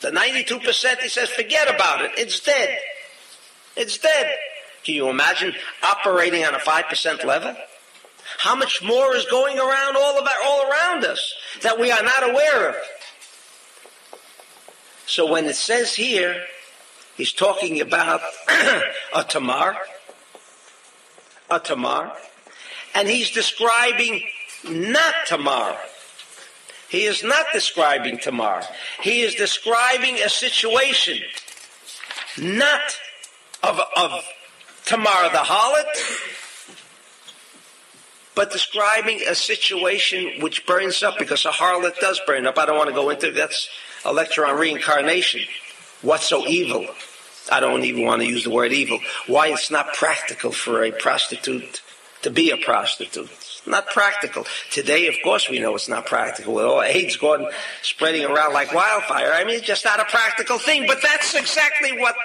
[0.01, 2.11] the 92% he says forget about it.
[2.17, 2.77] It's dead.
[3.75, 4.37] It's dead.
[4.83, 7.55] Can you imagine operating on a 5% level?
[8.37, 11.33] How much more is going around all about all around us
[11.63, 12.75] that we are not aware of?
[15.05, 16.43] So when it says here,
[17.15, 18.21] he's talking about
[19.15, 19.75] a tamar,
[21.49, 22.13] a tamar,
[22.95, 24.23] and he's describing
[24.69, 25.75] not tamar.
[26.89, 28.63] He is not describing tamar.
[29.01, 31.19] He is describing a situation,
[32.37, 32.81] not
[33.63, 34.23] of, of
[34.85, 35.85] Tamar the harlot,
[38.35, 42.57] but describing a situation which burns up because a harlot does burn up.
[42.57, 43.69] I don't want to go into that's
[44.05, 45.41] a lecture on reincarnation.
[46.01, 46.87] What's so evil?
[47.51, 48.99] I don't even want to use the word evil.
[49.27, 51.81] Why it's not practical for a prostitute
[52.21, 53.29] to be a prostitute.
[53.29, 54.45] It's not practical.
[54.71, 56.55] Today, of course, we know it's not practical.
[56.55, 57.49] With all AIDS going
[57.81, 59.31] spreading around like wildfire.
[59.33, 60.85] I mean, it's just not a practical thing.
[60.87, 62.15] But that's exactly what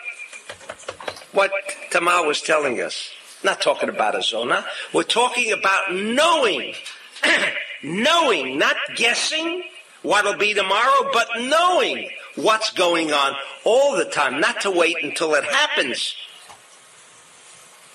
[1.32, 1.52] what
[1.90, 3.10] Tamar was telling us.
[3.44, 4.64] Not talking about a zona.
[4.92, 6.74] We're talking about knowing.
[7.82, 9.62] knowing, not guessing
[10.02, 13.34] what'll be tomorrow, but knowing what's going on
[13.64, 16.14] all the time, not to wait until it happens.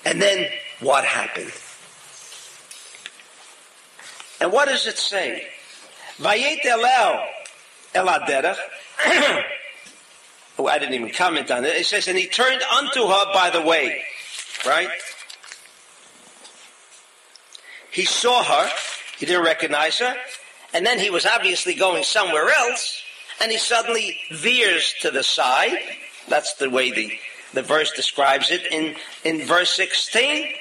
[0.04, 0.50] And then
[0.80, 1.52] what happened?
[4.40, 5.46] And what does it say?
[6.18, 7.24] Vayet el.
[10.56, 11.74] Oh, I didn't even comment on it.
[11.74, 14.04] It says, and he turned unto her by the way.
[14.64, 14.88] Right?
[17.90, 18.70] He saw her,
[19.18, 20.14] he didn't recognize her,
[20.74, 23.00] and then he was obviously going somewhere else,
[23.40, 25.78] and he suddenly veers to the side.
[26.28, 27.12] That's the way the,
[27.52, 30.52] the verse describes it in, in verse 16.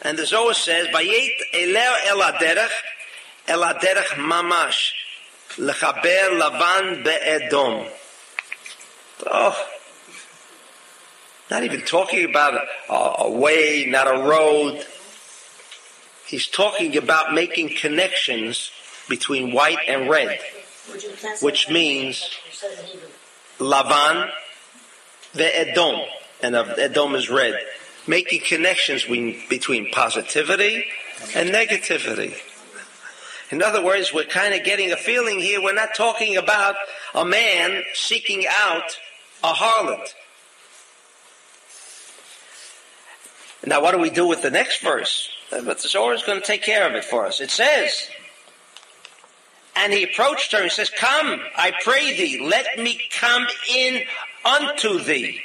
[0.00, 2.70] And the Zohar says, Vayet eleo el aderech,
[3.48, 4.92] el aderech mamash,
[5.56, 7.90] lechaber lavan be'edom.
[9.26, 9.68] Oh,
[11.50, 14.86] not even talking about a, a way, not a road.
[16.26, 18.70] He's talking about making connections
[19.08, 20.40] between white and red,
[21.40, 22.30] which means
[23.58, 24.30] Lavan,
[25.34, 26.00] the Edom,
[26.42, 27.58] and Edom is red.
[28.08, 30.84] Making connections between positivity
[31.34, 32.34] and negativity.
[33.50, 36.76] In other words, we're kind of getting a feeling here, we're not talking about
[37.14, 38.98] a man seeking out
[39.42, 40.14] a harlot.
[43.64, 45.28] Now, what do we do with the next verse?
[45.50, 47.40] But the Zohar is going to take care of it for us.
[47.40, 48.08] It says,
[49.76, 54.02] and he approached her and says, Come, I pray thee, let me come in
[54.44, 55.40] unto thee.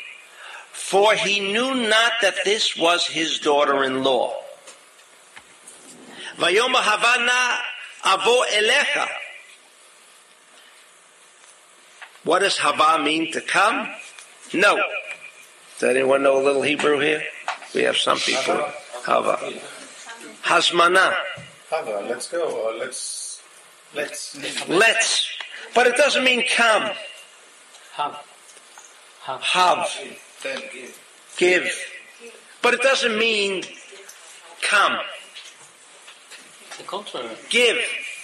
[0.71, 4.33] For he knew not that this was his daughter-in-law.
[6.37, 7.59] Vayoma Havana
[8.03, 9.07] avo elecha.
[12.23, 13.89] What does hava mean to come?
[14.53, 14.81] No.
[15.79, 17.23] Does anyone know a little Hebrew here?
[17.73, 18.63] We have some people.
[19.05, 19.39] Hava.
[20.43, 21.15] Hasmana.
[21.69, 22.43] Hava, let's go.
[22.43, 23.30] Or let's
[23.95, 25.29] let's Let's.
[25.73, 26.91] But it doesn't mean come.
[27.93, 28.19] Have.
[29.21, 29.41] Have.
[29.41, 29.87] Have.
[30.73, 30.99] give.
[31.37, 31.85] Give.
[32.61, 33.63] But it doesn't mean
[34.61, 34.99] come.
[36.77, 37.29] The contrary.
[37.49, 37.77] Give.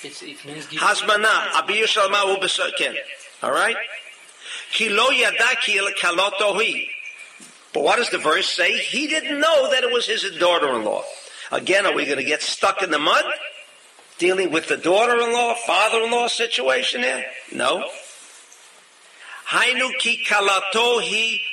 [0.03, 0.79] It's, it means give.
[0.79, 1.53] Hasmana.
[1.55, 2.95] Abi Yishalma hu besoken.
[3.43, 3.77] All right?
[4.71, 6.59] Ki lo yada ki el kaloto.
[7.73, 8.77] But what does the verse say?
[8.77, 11.03] He didn't know that it was his daughter-in-law.
[11.51, 13.23] Again, are we going to get stuck in the mud?
[14.17, 17.25] Dealing with the daughter-in-law, father-in-law situation here?
[17.53, 17.87] No.
[19.49, 21.01] Hainu ki kalato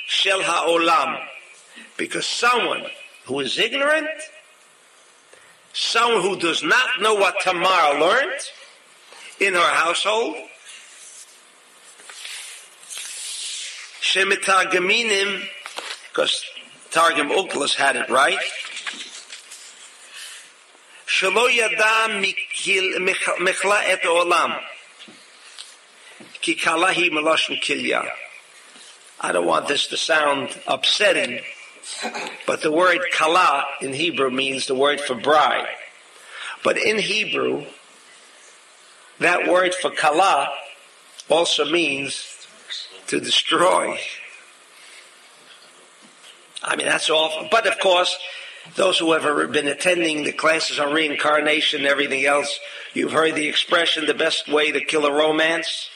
[0.07, 1.19] shel ha'olam.
[1.95, 2.83] Because someone
[3.25, 4.09] who is ignorant,
[5.73, 8.41] someone who does not know what Tamar learned
[9.39, 10.35] in her household,
[14.01, 15.43] Shemitagaminim,
[16.09, 16.43] because
[16.91, 18.39] Targum Onkelos had it right.
[21.07, 24.59] Shelo yada michla et olam.
[26.41, 28.07] Ki kalahi meloshin kilya.
[29.21, 31.41] I don't want this to sound upsetting,
[32.45, 35.67] but the word kala in Hebrew means the word for bride.
[36.63, 37.65] But in Hebrew,
[39.19, 40.51] that word for kala
[41.29, 42.47] also means
[43.07, 43.97] to destroy.
[46.63, 47.47] I mean, that's awful.
[47.51, 48.17] But of course,
[48.75, 52.59] those who have been attending the classes on reincarnation and everything else,
[52.93, 55.89] you've heard the expression, the best way to kill a romance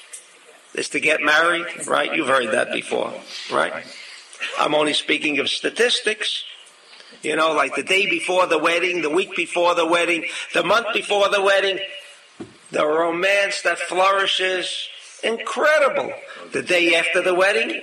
[0.76, 2.15] is to get married, right?
[2.15, 3.13] You've heard that before,
[3.51, 3.74] right?
[4.59, 6.43] I'm only speaking of statistics.
[7.22, 10.88] You know, like the day before the wedding, the week before the wedding, the month
[10.93, 11.80] before the wedding,
[12.72, 14.88] the romance that flourishes,
[15.24, 16.13] incredible.
[16.53, 17.82] The day after the wedding,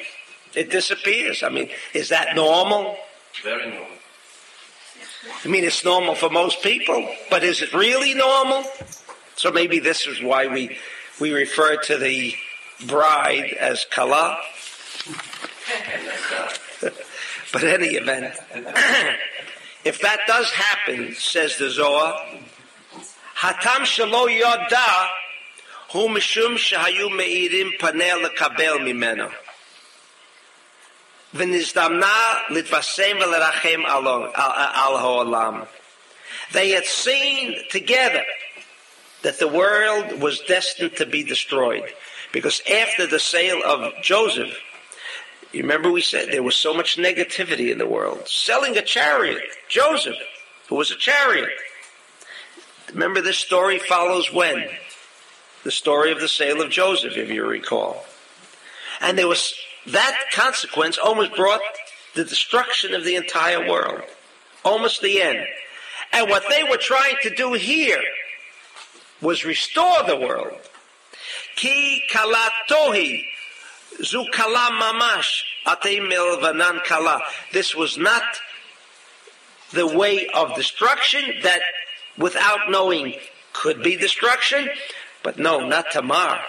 [0.55, 1.43] it disappears.
[1.43, 2.97] I mean, is that normal?
[3.43, 3.96] Very normal.
[5.45, 8.65] I mean, it's normal for most people, but is it really normal?
[9.37, 10.79] So maybe this is why we
[11.21, 12.35] we refer to the
[12.87, 14.39] bride as kala.
[17.53, 18.35] but any event,
[19.85, 22.21] if that does happen, says the Zohar,
[23.39, 25.09] hatam shelo yoda
[25.93, 29.33] hu mishum shahayu meirim panel Kabel mimeno.
[36.53, 38.25] They had seen together
[39.23, 41.93] that the world was destined to be destroyed.
[42.33, 44.57] Because after the sale of Joseph,
[45.53, 48.29] you remember we said there was so much negativity in the world.
[48.29, 50.17] Selling a chariot, Joseph,
[50.69, 51.51] who was a chariot.
[52.93, 54.69] Remember this story follows when?
[55.65, 58.05] The story of the sale of Joseph, if you recall.
[59.01, 59.55] And there was
[59.89, 61.61] that consequence almost brought
[62.15, 64.03] the destruction of the entire world.
[64.65, 65.47] Almost the end.
[66.13, 68.03] And what they were trying to do here
[69.21, 70.59] was restore the world.
[71.57, 73.23] Ki kalatohi
[74.03, 77.21] zu kala mamash vanan kala.
[77.53, 78.23] This was not
[79.73, 81.61] the way of destruction that
[82.19, 83.15] without knowing
[83.53, 84.69] could be destruction,
[85.23, 86.41] but no, not Tamar.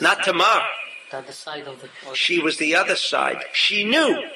[0.00, 0.62] Not Tamar.
[1.10, 3.42] The other side of the She was the other side.
[3.52, 4.28] She knew.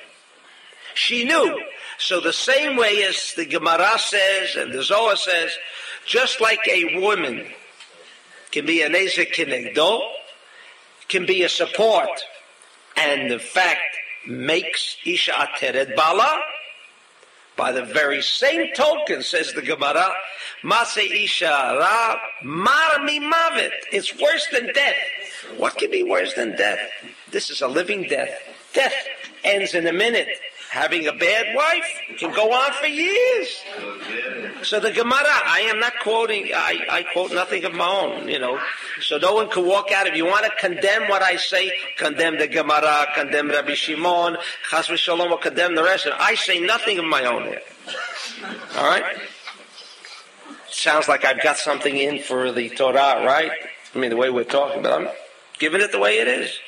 [0.95, 1.61] She knew.
[1.99, 5.51] So the same way as the Gemara says and the Zohar says,
[6.07, 7.47] just like a woman
[8.51, 10.01] can be an Ezer Kenegdo,
[11.09, 12.09] can be a support,
[12.97, 13.97] and in fact
[14.27, 16.41] makes Isha Ateret Bala,
[17.57, 20.15] by the very same token, says the Gemara,
[20.63, 23.73] Mase Isha Ra Marmi Mavet.
[23.93, 24.97] It's worse than death.
[25.57, 26.79] What can be worse than death?
[27.31, 28.31] This is a living death.
[28.73, 28.95] Death
[29.45, 30.29] ends in a minute.
[30.71, 33.49] Having a bad wife can go on for years.
[34.63, 38.39] So the Gemara, I am not quoting, I, I quote nothing of my own, you
[38.39, 38.61] know.
[39.01, 40.07] So no one can walk out.
[40.07, 44.37] If you want to condemn what I say, condemn the Gemara, condemn Rabbi Shimon,
[44.71, 46.07] Chas v'shalom, or condemn the rest.
[46.07, 47.63] I say nothing of my own here.
[48.77, 49.19] All right?
[50.69, 53.51] Sounds like I've got something in for the Torah, right?
[53.93, 55.09] I mean, the way we're talking, but I'm
[55.61, 56.59] giving it the way it is.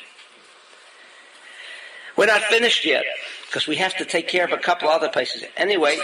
[2.16, 3.04] We're not finished yet
[3.46, 5.42] because we have to take care of a couple other places.
[5.56, 5.98] Anyway,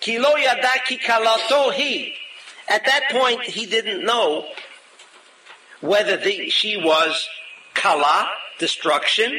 [0.00, 2.14] kilo yadaki kalato he.
[2.68, 4.46] At that point, he didn't know
[5.80, 7.28] whether the, she was
[7.74, 9.38] kala, destruction,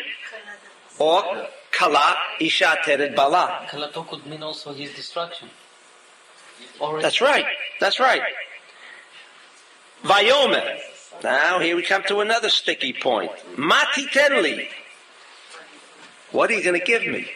[0.98, 1.24] or
[1.72, 3.68] kala, isha tered bala.
[3.70, 5.50] Kalato could mean also his destruction.
[6.80, 7.46] Or That's right.
[7.82, 8.22] That's right.
[10.04, 10.80] Vayomer.
[11.24, 13.32] Now here we come to another sticky point.
[13.58, 14.68] Mati tenli.
[16.32, 17.30] What are you going to give me?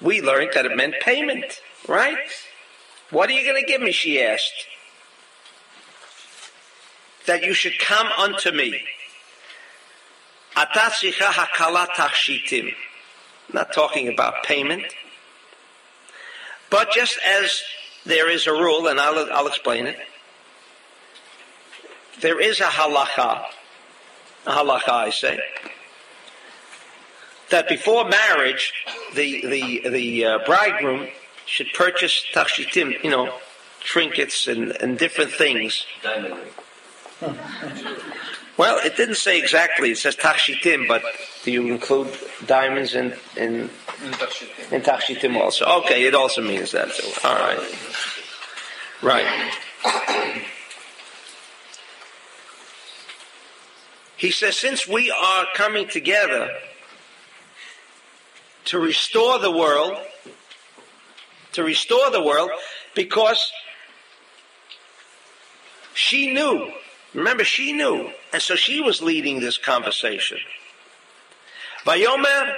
[0.00, 2.16] We learned that it meant payment, right?
[3.10, 3.92] What are you going to give me?
[3.92, 4.66] She asked.
[7.26, 8.82] That you should come unto me.
[10.56, 12.74] Tachshitim.
[13.52, 14.84] Not talking about payment.
[16.70, 17.62] But just as
[18.06, 19.98] there is a rule, and I'll, I'll explain it.
[22.20, 23.44] There is a halacha,
[24.46, 25.40] a halacha I say,
[27.50, 28.72] that before marriage,
[29.14, 31.08] the the the uh, bridegroom
[31.46, 33.34] should purchase takshitim, you know,
[33.80, 35.84] trinkets and, and different things.
[38.56, 39.90] Well, it didn't say exactly.
[39.90, 41.02] It says takshitim, but
[41.44, 42.08] do you include
[42.46, 43.70] diamonds in in
[44.70, 45.64] in also?
[45.80, 46.90] Okay, it also means that.
[47.24, 47.60] All right,
[49.02, 50.46] right.
[54.20, 56.50] He says, since we are coming together
[58.66, 59.96] to restore the world,
[61.52, 62.50] to restore the world,
[62.94, 63.50] because
[65.94, 66.70] she knew.
[67.14, 68.10] Remember, she knew.
[68.34, 70.36] And so she was leading this conversation.
[71.86, 72.56] Vayomer,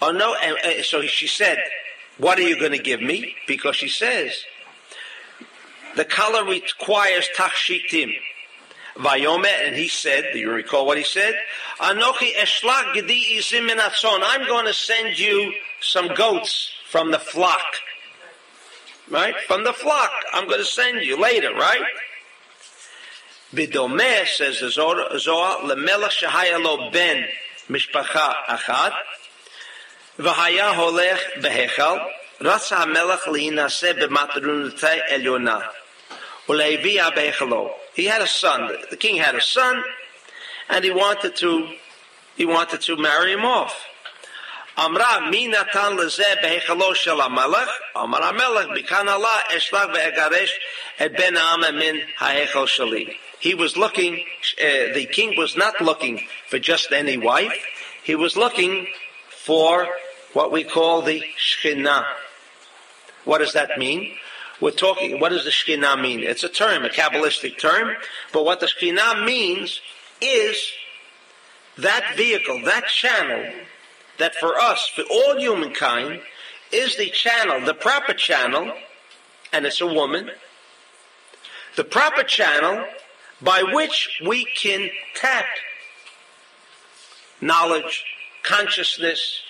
[0.00, 1.58] oh no, and, so she said,
[2.18, 3.34] what are you going to give me?
[3.48, 4.44] Because she says,
[5.96, 8.12] the color requires tachshitim.
[8.99, 11.35] Vayomer, and he said, do you recall what he said?
[11.79, 14.19] Anochi eshlak gedi izim minatzon.
[14.23, 17.61] I'm going to send you some goats from the flock.
[19.09, 19.35] Right?
[19.47, 20.11] From the flock.
[20.33, 21.81] I'm going to send you later, right?
[23.53, 27.25] Bidomeh, says the Zohar, Zohar lemelech shahaya lo ben
[27.69, 28.93] mishpacha achat,
[30.17, 31.99] v'haya holech behechal,
[32.41, 35.59] רצה המלך להינשא במטרונותי עליונה,
[36.49, 37.77] ולהביאה בהיכלו.
[38.00, 38.74] he had a son.
[38.88, 39.84] The king had a son,
[40.70, 41.68] and he wanted to
[42.34, 43.74] he wanted to marry him off.
[44.74, 47.68] Amra minatan lezeh behechalo shel hamelech.
[47.94, 50.48] Amar hamelech bikan Allah eshlach ve'egaresh
[50.98, 53.16] et ben ha'am min ha'hechal shali.
[53.38, 54.14] He was looking.
[54.14, 57.52] Uh, the king was not looking for just any wife.
[58.02, 58.86] He was looking
[59.28, 59.86] for
[60.32, 62.06] what we call the shchina.
[63.26, 64.16] What does that mean?
[64.60, 66.20] We're talking, what does the Shekhinah mean?
[66.20, 67.96] It's a term, a Kabbalistic term,
[68.32, 69.80] but what the Shekhinah means
[70.20, 70.70] is
[71.78, 73.52] that vehicle, that channel,
[74.18, 76.20] that for us, for all humankind,
[76.72, 78.72] is the channel, the proper channel,
[79.52, 80.30] and it's a woman,
[81.76, 82.84] the proper channel
[83.40, 85.46] by which we can tap
[87.40, 88.04] knowledge,
[88.42, 89.40] consciousness,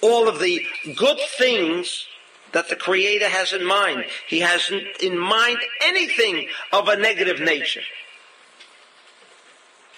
[0.00, 0.64] all of the
[0.96, 2.06] good things
[2.52, 4.04] that the Creator has in mind.
[4.28, 4.70] He has
[5.00, 7.82] in mind anything of a negative nature.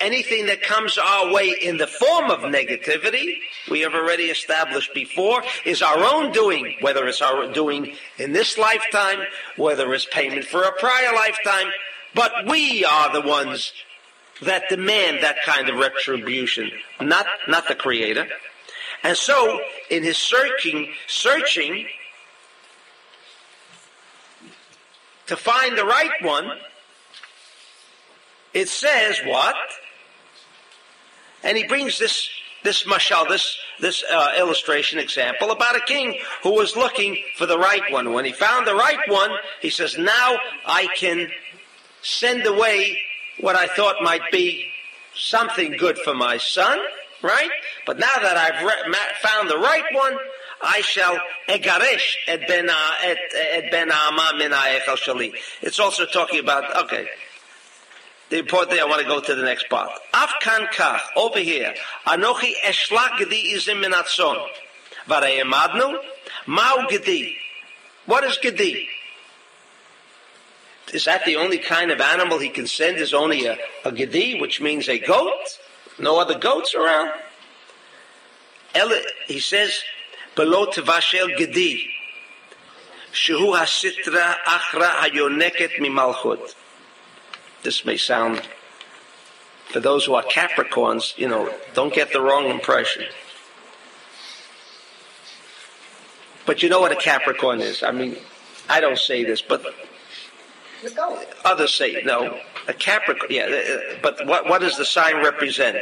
[0.00, 3.36] Anything that comes our way in the form of negativity,
[3.70, 8.58] we have already established before, is our own doing, whether it's our doing in this
[8.58, 9.20] lifetime,
[9.56, 11.70] whether it's payment for a prior lifetime,
[12.14, 13.72] but we are the ones
[14.42, 18.26] that demand that kind of retribution, not, not the Creator.
[19.04, 21.86] And so, in his searching, searching
[25.26, 26.50] to find the right one,
[28.54, 29.56] it says what?
[31.42, 32.28] And he brings this
[32.62, 37.58] this mashal, this this uh, illustration example about a king who was looking for the
[37.58, 38.12] right one.
[38.12, 41.28] When he found the right one, he says, "Now I can
[42.02, 42.98] send away
[43.40, 44.70] what I thought might be
[45.14, 46.78] something good for my son."
[47.22, 47.50] Right?
[47.86, 50.16] But now that I've re- found the right one,
[50.62, 52.70] I shall egaresh et ben
[53.02, 53.18] et,
[53.52, 55.32] et ben ha'ama min shali.
[55.60, 57.08] It's also talking about okay.
[58.30, 59.90] The important thing I want to go to the next part.
[60.14, 61.74] Afkan kach over here.
[62.06, 64.42] Anochi eshlak gedi izim min atzon.
[65.06, 65.98] Varayemadnu
[66.46, 67.36] mau gedi.
[68.06, 68.88] What is gedi?
[70.94, 72.98] Is that the only kind of animal he can send?
[72.98, 75.58] Is only a, a gedi, which means a goat?
[75.98, 77.12] No other goats around.
[78.74, 79.82] Ele, he says
[80.34, 81.88] below tevashel gedi.
[83.12, 86.54] Shehu hasitra achra hayoneket mimalchut.
[87.62, 88.42] This may sound,
[89.68, 93.04] for those who are Capricorns, you know, don't get the wrong impression.
[96.44, 97.82] But you know what a Capricorn is.
[97.82, 98.16] I mean,
[98.68, 99.64] I don't say this, but
[101.44, 102.02] others say.
[102.04, 103.30] No, a Capricorn.
[103.30, 105.78] Yeah, uh, but what what does the sign represent?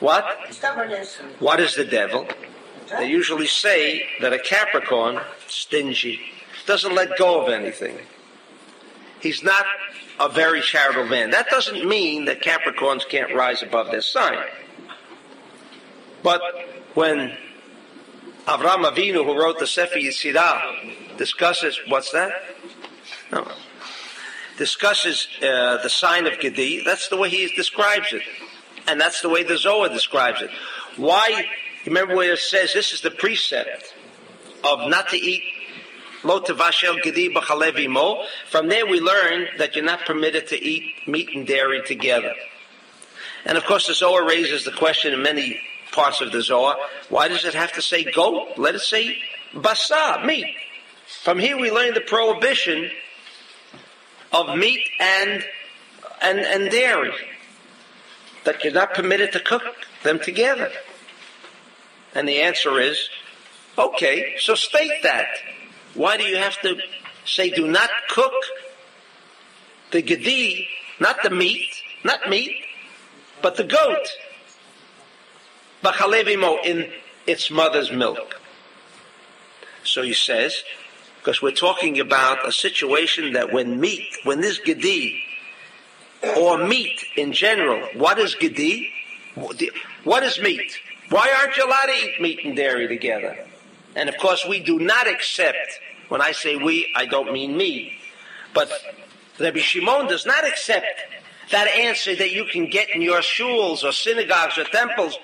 [0.00, 0.24] What?
[1.38, 2.26] What is the devil?
[2.90, 6.20] They usually say that a Capricorn, stingy,
[6.66, 7.98] doesn't let go of anything.
[9.20, 9.64] He's not
[10.20, 11.30] a very charitable man.
[11.30, 14.38] That doesn't mean that Capricorns can't rise above their sign.
[16.22, 16.40] But
[16.94, 17.36] when
[18.46, 22.32] Avram Avinu, who wrote the Sefer Yetzirah, discusses what's that?
[23.32, 23.46] No.
[24.58, 26.82] Discusses uh, the sign of Gedi.
[26.84, 28.22] That's the way he describes it,
[28.86, 30.50] and that's the way the Zohar describes it.
[30.96, 31.46] Why?
[31.86, 33.94] Remember where it says this is the precept
[34.64, 35.44] of not to eat.
[36.22, 42.34] From there we learn that you're not permitted to eat meat and dairy together.
[43.44, 45.60] And of course the Zohar raises the question in many
[45.92, 46.76] parts of the Zohar,
[47.08, 48.58] why does it have to say goat?
[48.58, 49.18] Let it say
[49.54, 50.56] basa, meat.
[51.22, 52.90] From here we learn the prohibition
[54.32, 55.44] of meat and
[56.20, 57.14] and and dairy
[58.44, 59.62] that you're not permitted to cook
[60.02, 60.72] them together?
[62.16, 63.10] And the answer is,
[63.76, 65.28] okay, so state that.
[65.92, 66.78] Why do you have to
[67.26, 68.32] say do not cook
[69.90, 70.66] the gedi,
[70.98, 71.68] not the meat,
[72.04, 72.56] not meat,
[73.42, 74.08] but the goat,
[75.84, 76.90] bachalevimo in
[77.26, 78.40] its mother's milk.
[79.84, 80.64] So he says,
[81.18, 85.22] because we're talking about a situation that when meat, when this gedi,
[86.38, 88.90] or meat in general, what is gedi?
[90.04, 90.78] What is meat?
[91.10, 93.36] Why aren't you allowed to eat meat and dairy together?
[93.94, 97.98] And of course, we do not accept, when I say we, I don't mean me,
[98.52, 98.70] but
[99.38, 100.86] Rabbi Shimon does not accept
[101.50, 105.18] that answer that you can get in your shuls or synagogues or temples.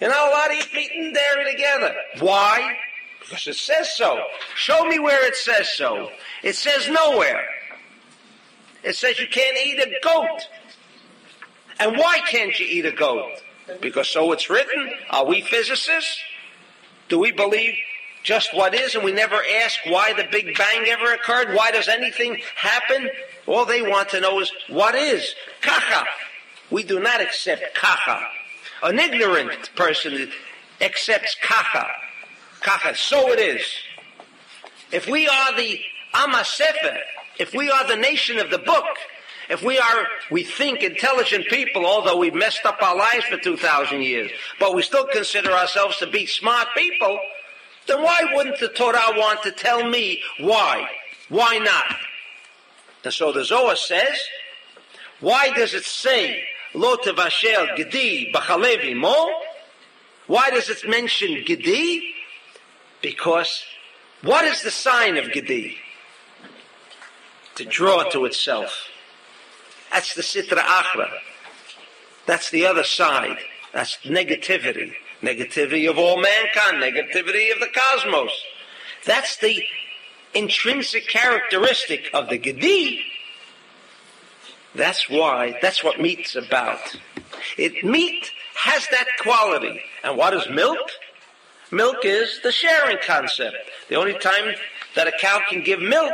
[0.00, 1.94] You're not allowed to eat meat and dairy together.
[2.20, 2.76] Why?
[3.20, 4.22] Because it says so.
[4.56, 6.10] Show me where it says so.
[6.42, 7.44] It says nowhere.
[8.82, 10.48] It says you can't eat a goat.
[11.78, 13.42] And why can't you eat a goat?
[13.80, 14.90] Because so it's written.
[15.10, 16.18] Are we physicists?
[17.08, 17.74] Do we believe
[18.22, 21.54] just what is and we never ask why the Big Bang ever occurred?
[21.54, 23.08] Why does anything happen?
[23.46, 25.34] All they want to know is what is.
[25.60, 26.04] Kacha.
[26.70, 28.24] We do not accept kacha.
[28.82, 30.30] An ignorant person
[30.80, 31.86] accepts kacha.
[32.60, 32.96] Kacha.
[32.96, 33.62] So it is.
[34.92, 35.80] If we are the
[36.14, 36.98] Amasefer,
[37.38, 38.84] if we are the nation of the book,
[39.50, 44.00] if we are, we think intelligent people, although we've messed up our lives for 2,000
[44.00, 44.30] years,
[44.60, 47.18] but we still consider ourselves to be smart people,
[47.88, 50.88] then why wouldn't the Torah want to tell me why?
[51.28, 51.96] Why not?
[53.02, 54.20] And so the Zohar says,
[55.18, 59.32] why does it say, Lo tevashel gedi b'chalevi mo?
[60.28, 62.14] Why does it mention gedi?
[63.02, 63.64] Because
[64.22, 65.76] what is the sign of gedi?
[67.56, 68.89] To draw to itself.
[69.92, 71.10] That's the Sitra Achra.
[72.26, 73.38] That's the other side.
[73.72, 74.92] That's negativity.
[75.22, 78.32] Negativity of all mankind, negativity of the cosmos.
[79.04, 79.62] That's the
[80.34, 83.00] intrinsic characteristic of the Gedi.
[84.74, 86.96] That's why, that's what meat's about.
[87.58, 89.82] It, meat has that quality.
[90.04, 90.78] And what is milk?
[91.72, 93.56] Milk is the sharing concept.
[93.88, 94.54] The only time
[94.94, 96.12] that a cow can give milk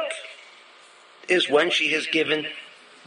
[1.29, 2.47] is when she has given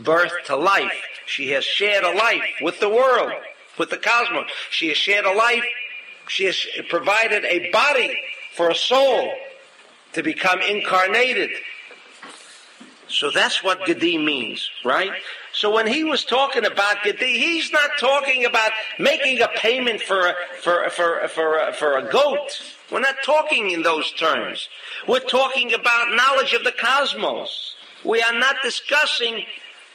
[0.03, 0.91] birth to life.
[1.25, 3.31] She has shared a life with the world,
[3.77, 4.49] with the cosmos.
[4.69, 5.65] She has shared a life
[6.29, 8.15] she has provided a body
[8.53, 9.33] for a soul
[10.13, 11.49] to become incarnated.
[13.07, 15.11] So that's what Gedi means, right?
[15.51, 20.27] So when he was talking about Gedi, he's not talking about making a payment for
[20.27, 22.61] a, for, for, for, for a goat.
[22.91, 24.69] We're not talking in those terms.
[25.07, 27.75] We're talking about knowledge of the cosmos.
[28.05, 29.43] We are not discussing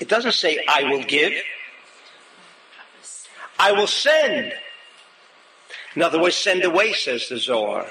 [0.00, 1.32] it doesn't say I will give,
[3.58, 4.52] I will send.
[5.96, 7.86] In other words, send away, says the Zohar.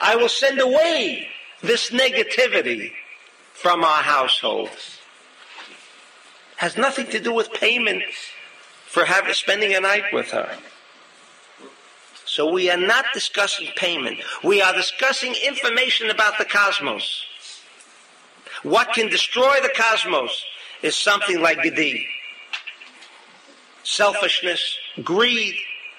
[0.00, 1.28] I will send away
[1.62, 2.92] this negativity
[3.52, 4.98] from our households.
[6.56, 8.04] Has nothing to do with payment
[8.86, 10.56] for having, spending a night with her.
[12.26, 14.18] So we are not discussing payment.
[14.42, 17.24] We are discussing information about the cosmos.
[18.62, 20.44] What can destroy the cosmos
[20.84, 22.06] is something like Gedi.
[23.84, 25.54] Selfishness, greed,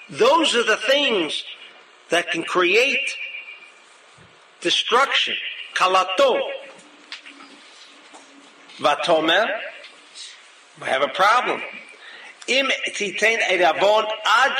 [0.08, 1.42] those are the things
[2.10, 3.10] that can create
[4.60, 5.34] destruction.
[5.74, 6.40] Kalato.
[8.78, 9.46] Vatomer.
[10.80, 11.60] We have a problem.
[12.46, 14.52] Im ad.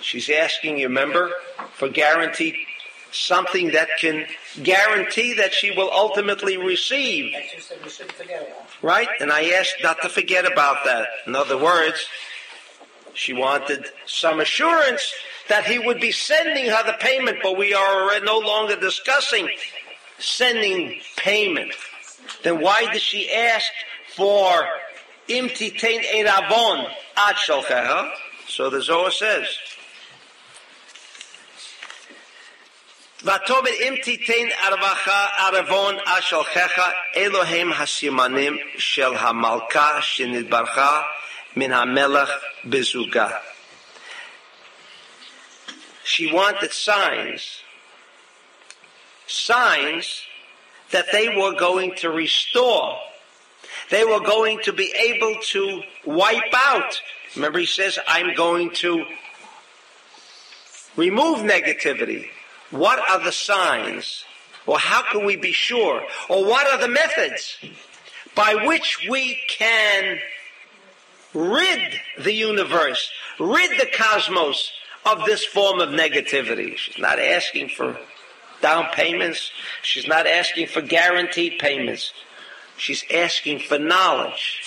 [0.00, 1.30] She's asking you, remember,
[1.74, 2.67] for guarantee
[3.12, 4.26] something that can
[4.62, 7.34] guarantee that she will ultimately receive.
[8.82, 9.08] Right?
[9.20, 11.08] And I asked not to forget about that.
[11.26, 12.06] In other words,
[13.14, 15.12] she wanted some assurance
[15.48, 19.48] that he would be sending her the payment, but we are no longer discussing
[20.18, 21.72] sending payment.
[22.42, 23.66] Then why did she ask
[24.14, 24.66] for
[25.28, 27.36] imtitain eravon at
[28.48, 29.46] So the Zohar says.
[33.23, 35.07] ותאמר אם תיתן ערבך
[35.37, 41.01] ערבון אשלחך אלו הם הסימנים של המלכה שנתברכה
[41.55, 42.31] מן המלך
[42.65, 43.29] בזוגה.
[46.03, 47.61] She wanted signs.
[49.25, 50.23] Signs
[50.91, 52.99] that they were going to restore.
[53.89, 57.01] They were going to be able to wipe out.
[57.35, 59.05] Remember he says, I'm going to
[60.95, 62.29] remove negativity.
[62.70, 64.24] What are the signs?
[64.66, 66.02] Or how can we be sure?
[66.28, 67.56] Or what are the methods
[68.34, 70.18] by which we can
[71.32, 73.10] rid the universe,
[73.40, 74.72] rid the cosmos
[75.06, 76.76] of this form of negativity?
[76.76, 77.98] She's not asking for
[78.60, 79.50] down payments.
[79.82, 82.12] She's not asking for guaranteed payments.
[82.76, 84.62] She's asking for knowledge.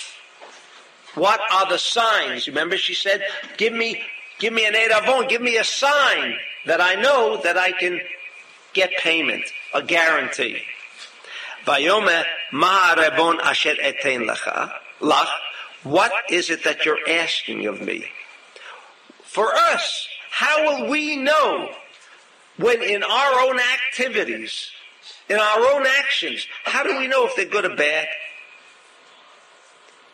[1.14, 2.48] What are the signs?
[2.48, 3.22] Remember she said,
[3.56, 4.02] give me,
[4.40, 6.36] give me an Eidavon, give me a sign
[6.66, 8.00] that I know that I can
[8.72, 9.44] get payment,
[9.74, 10.62] a guarantee.
[11.66, 15.28] Vayome asher lecha, lach,
[15.82, 18.06] what is it that you're asking of me?
[19.24, 21.70] For us, how will we know
[22.56, 24.70] when in our own activities,
[25.28, 28.06] in our own actions, how do we know if they're good or bad?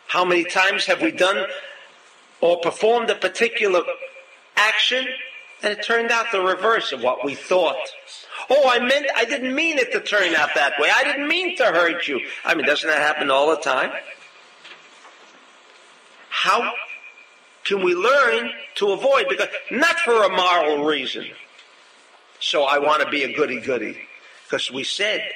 [0.07, 1.45] How many times have we done
[2.41, 3.81] or performed a particular
[4.55, 5.05] action
[5.61, 7.77] and it turned out the reverse of what we thought?
[8.49, 10.89] Oh, I meant, I didn't mean it to turn out that way.
[10.93, 12.21] I didn't mean to hurt you.
[12.45, 13.91] I mean, doesn't that happen all the time?
[16.29, 16.71] How
[17.65, 19.25] can we learn to avoid?
[19.29, 21.25] Because, not for a moral reason.
[22.39, 23.97] So I want to be a goody goody.
[24.45, 25.29] Because we said,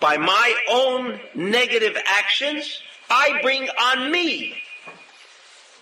[0.00, 4.56] by my own negative actions, I bring on me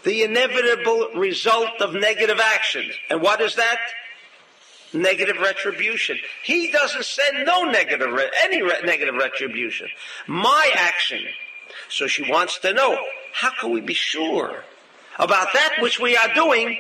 [0.05, 2.94] the inevitable result of negative actions.
[3.11, 3.78] And what is that?
[4.92, 6.18] Negative retribution.
[6.42, 9.88] He doesn't send no negative, re- any re- negative retribution.
[10.26, 11.22] My action.
[11.88, 12.99] So she wants to know,
[13.32, 14.64] how can we be sure
[15.18, 16.78] about that which we are doing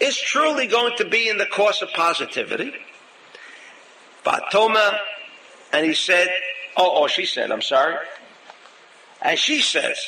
[0.00, 2.72] is truly going to be in the course of positivity?
[4.24, 4.98] Batoma,
[5.72, 6.28] and he said,
[6.76, 7.96] oh, oh, she said, I'm sorry.
[9.20, 9.98] And she says,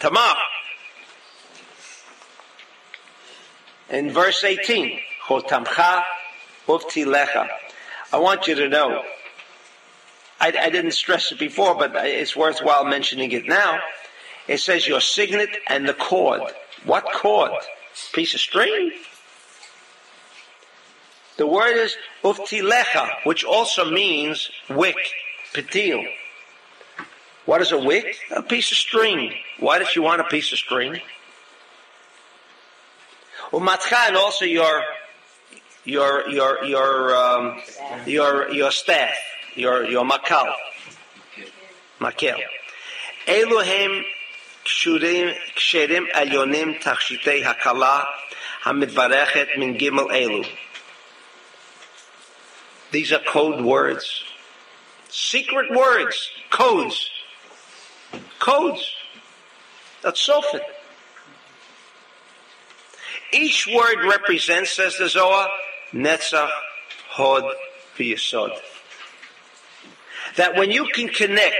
[0.00, 0.34] Tamar,
[3.92, 6.02] in verse 18, Chotamcha
[6.66, 7.48] uftilecha.
[8.12, 9.02] I want you to know,
[10.40, 13.78] I, I didn't stress it before, but it's worthwhile mentioning it now.
[14.48, 16.40] It says your signet and the cord.
[16.84, 17.52] What cord?
[18.12, 18.92] Piece of string?
[21.36, 24.96] The word is uftilecha, which also means wick,
[25.52, 26.04] petil.
[27.44, 28.16] What is a wick?
[28.34, 29.34] A piece of string.
[29.58, 31.00] Why does she want a piece of string?
[33.52, 34.82] Umatcha and also your
[35.84, 37.60] your your your um,
[38.06, 39.14] your your staff,
[39.54, 40.54] your your makal,
[42.00, 42.40] makel.
[43.26, 44.04] Elohim
[44.64, 48.06] kshurim ksherim alyonim tachshitei hakala
[48.64, 50.46] hamidvarechet min gimel elu.
[52.90, 54.24] These are code words,
[55.10, 57.10] secret words, codes,
[58.38, 58.90] codes.
[60.02, 60.62] That's sofit.
[63.32, 65.48] Each word represents, says the Zohar,
[65.92, 66.50] Netzach,
[67.08, 67.44] Hod,
[67.96, 68.58] V'Yesod.
[70.36, 71.56] That when you can connect,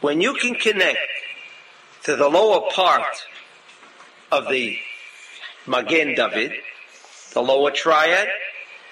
[0.00, 0.98] when you can connect
[2.04, 3.26] to the lower part
[4.30, 4.78] of the
[5.66, 6.52] Magen David,
[7.32, 8.28] the lower triad,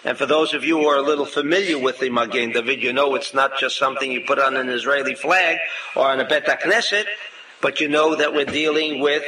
[0.05, 2.93] and for those of you who are a little familiar with the Magen David, you
[2.93, 5.59] know it's not just something you put on an Israeli flag
[5.97, 7.07] or on a Bet Knesset,
[7.61, 9.25] but you know that we're dealing with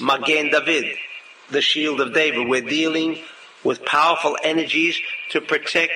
[0.00, 0.96] Magen David,
[1.50, 2.48] the shield of David.
[2.48, 3.18] We're dealing
[3.64, 4.98] with powerful energies
[5.30, 5.92] to protect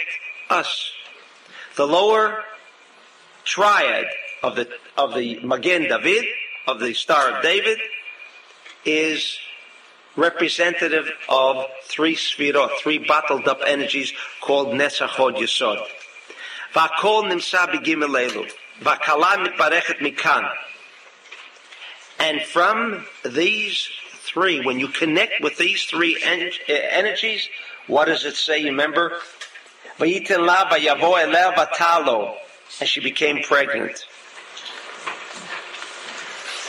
[0.50, 0.92] us.
[1.76, 2.42] The lower
[3.44, 4.06] triad
[4.42, 6.24] of the of the Magen David,
[6.66, 7.78] of the Star of David,
[8.84, 9.38] is
[10.16, 15.82] representative of three sfirot, three bottled up energies called Netzach Hod Yesod.
[16.74, 18.50] V'akol nimsa b'gimel elu.
[18.80, 19.56] V'akala
[20.00, 20.48] mikan.
[22.22, 23.88] And from these
[24.20, 27.48] three, when you connect with these three en- energies,
[27.88, 28.58] what does it say?
[28.58, 29.18] You remember?
[29.98, 32.36] V'yiten la v'yavo eleh v'talo.
[32.80, 34.06] And she became pregnant.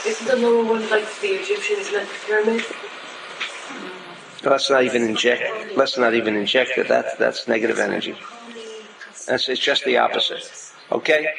[0.06, 2.08] Isn't the lower one like the Egyptian, isn't it?
[2.10, 2.66] The pyramid?
[4.44, 5.78] Let's not even inject.
[5.78, 6.88] Let's not even inject it.
[6.90, 8.16] That's that's negative energy.
[9.28, 10.52] That's it's just the opposite.
[10.92, 11.30] Okay.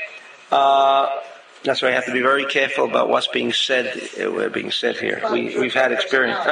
[0.51, 1.21] Uh,
[1.65, 3.99] that's why I have to be very careful about what's being said.
[4.21, 5.23] Uh, being said here.
[5.33, 6.47] We we've had experience.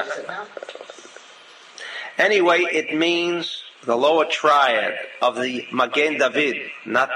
[2.18, 7.10] Anyway, it means the lower triad of the Magen David, not,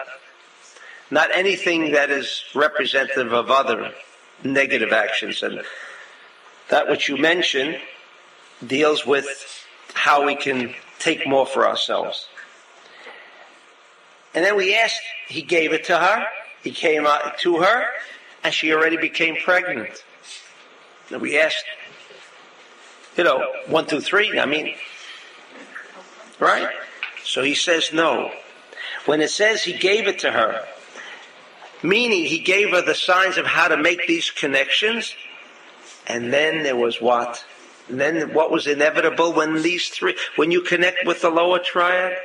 [1.11, 3.93] not anything that is representative of other
[4.43, 5.43] negative actions.
[5.43, 5.63] And
[6.69, 7.79] that which you mentioned
[8.67, 12.29] deals with how we can take more for ourselves.
[14.35, 16.27] And then we asked, he gave it to her,
[16.67, 17.85] he came out to her,
[18.43, 20.03] and she already became pregnant.
[21.13, 21.65] And we asked,
[23.17, 24.75] you know, one, two, three, I mean,
[26.41, 26.69] right?
[27.23, 28.33] So he says no.
[29.05, 30.67] When it says he gave it to her,
[31.85, 35.15] meaning he gave her the signs of how to make these connections,
[36.09, 37.45] and then there was what?
[37.89, 42.19] And then what was inevitable when these three, when you connect with the lower triad?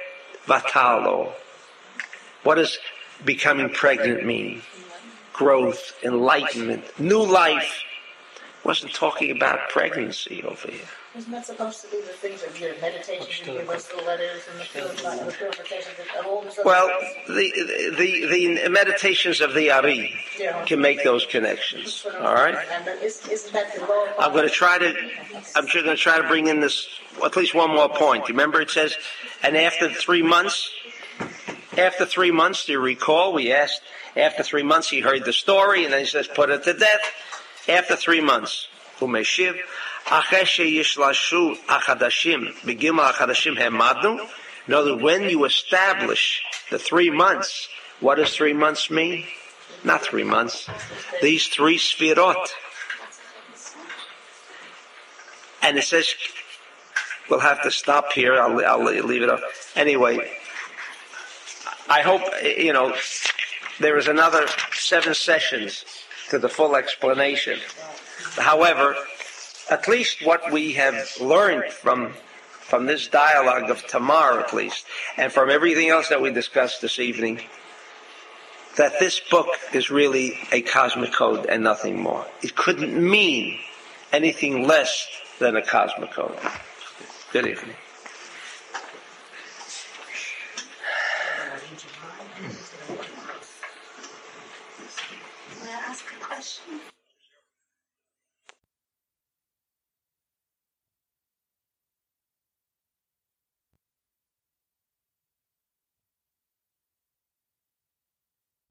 [0.47, 1.31] Vatalo.
[2.41, 2.79] What does
[3.25, 4.61] becoming pregnant mean?
[5.33, 7.83] Growth, enlightenment, new life.
[8.63, 10.81] Wasn't talking about pregnancy over here.
[11.15, 14.43] Isn't that supposed to be the things of your meditation, you give us the letters
[14.49, 16.45] and the purify- the purification, the whole.
[16.63, 16.87] Well,
[17.27, 17.51] the,
[17.97, 20.13] the, the meditations of the Ari
[20.67, 22.05] can make those connections.
[22.19, 22.55] All right?
[22.71, 24.13] And then is, isn't that the lower?
[24.19, 24.93] I'm going to try to,
[25.55, 26.87] I'm just going to try to bring in this,
[27.21, 28.29] at least one more point.
[28.29, 28.95] Remember it says,
[29.43, 30.71] and after three months,
[31.76, 33.80] after three months, do you recall, we asked,
[34.16, 37.00] after three months he heard the story, and then he says, put it to death.
[37.68, 38.68] After three months,
[39.00, 39.54] umeshiv,
[40.06, 44.18] אחרי שישלשו החדשים, בגימל החדשים העמדנו,
[44.68, 47.68] in other words, when you establish the three months,
[48.00, 49.24] what does three months mean?
[49.84, 50.68] Not three months.
[51.22, 52.48] These three sfirot.
[55.62, 56.12] And it says,
[57.30, 58.34] we'll have to stop here.
[58.34, 59.40] I'll, I'll leave it up.
[59.76, 60.32] Anyway,
[61.89, 62.95] I hope, you know,
[63.79, 65.85] there is another seven sessions
[66.29, 67.59] to the full explanation.
[68.37, 68.95] However,
[69.69, 72.13] at least what we have learned from
[72.71, 74.85] from this dialogue of Tamar, at least,
[75.17, 77.41] and from everything else that we discussed this evening,
[78.77, 82.25] that this book is really a cosmic code and nothing more.
[82.41, 83.59] It couldn't mean
[84.13, 85.05] anything less
[85.39, 86.37] than a cosmic code.
[87.33, 87.75] Good evening.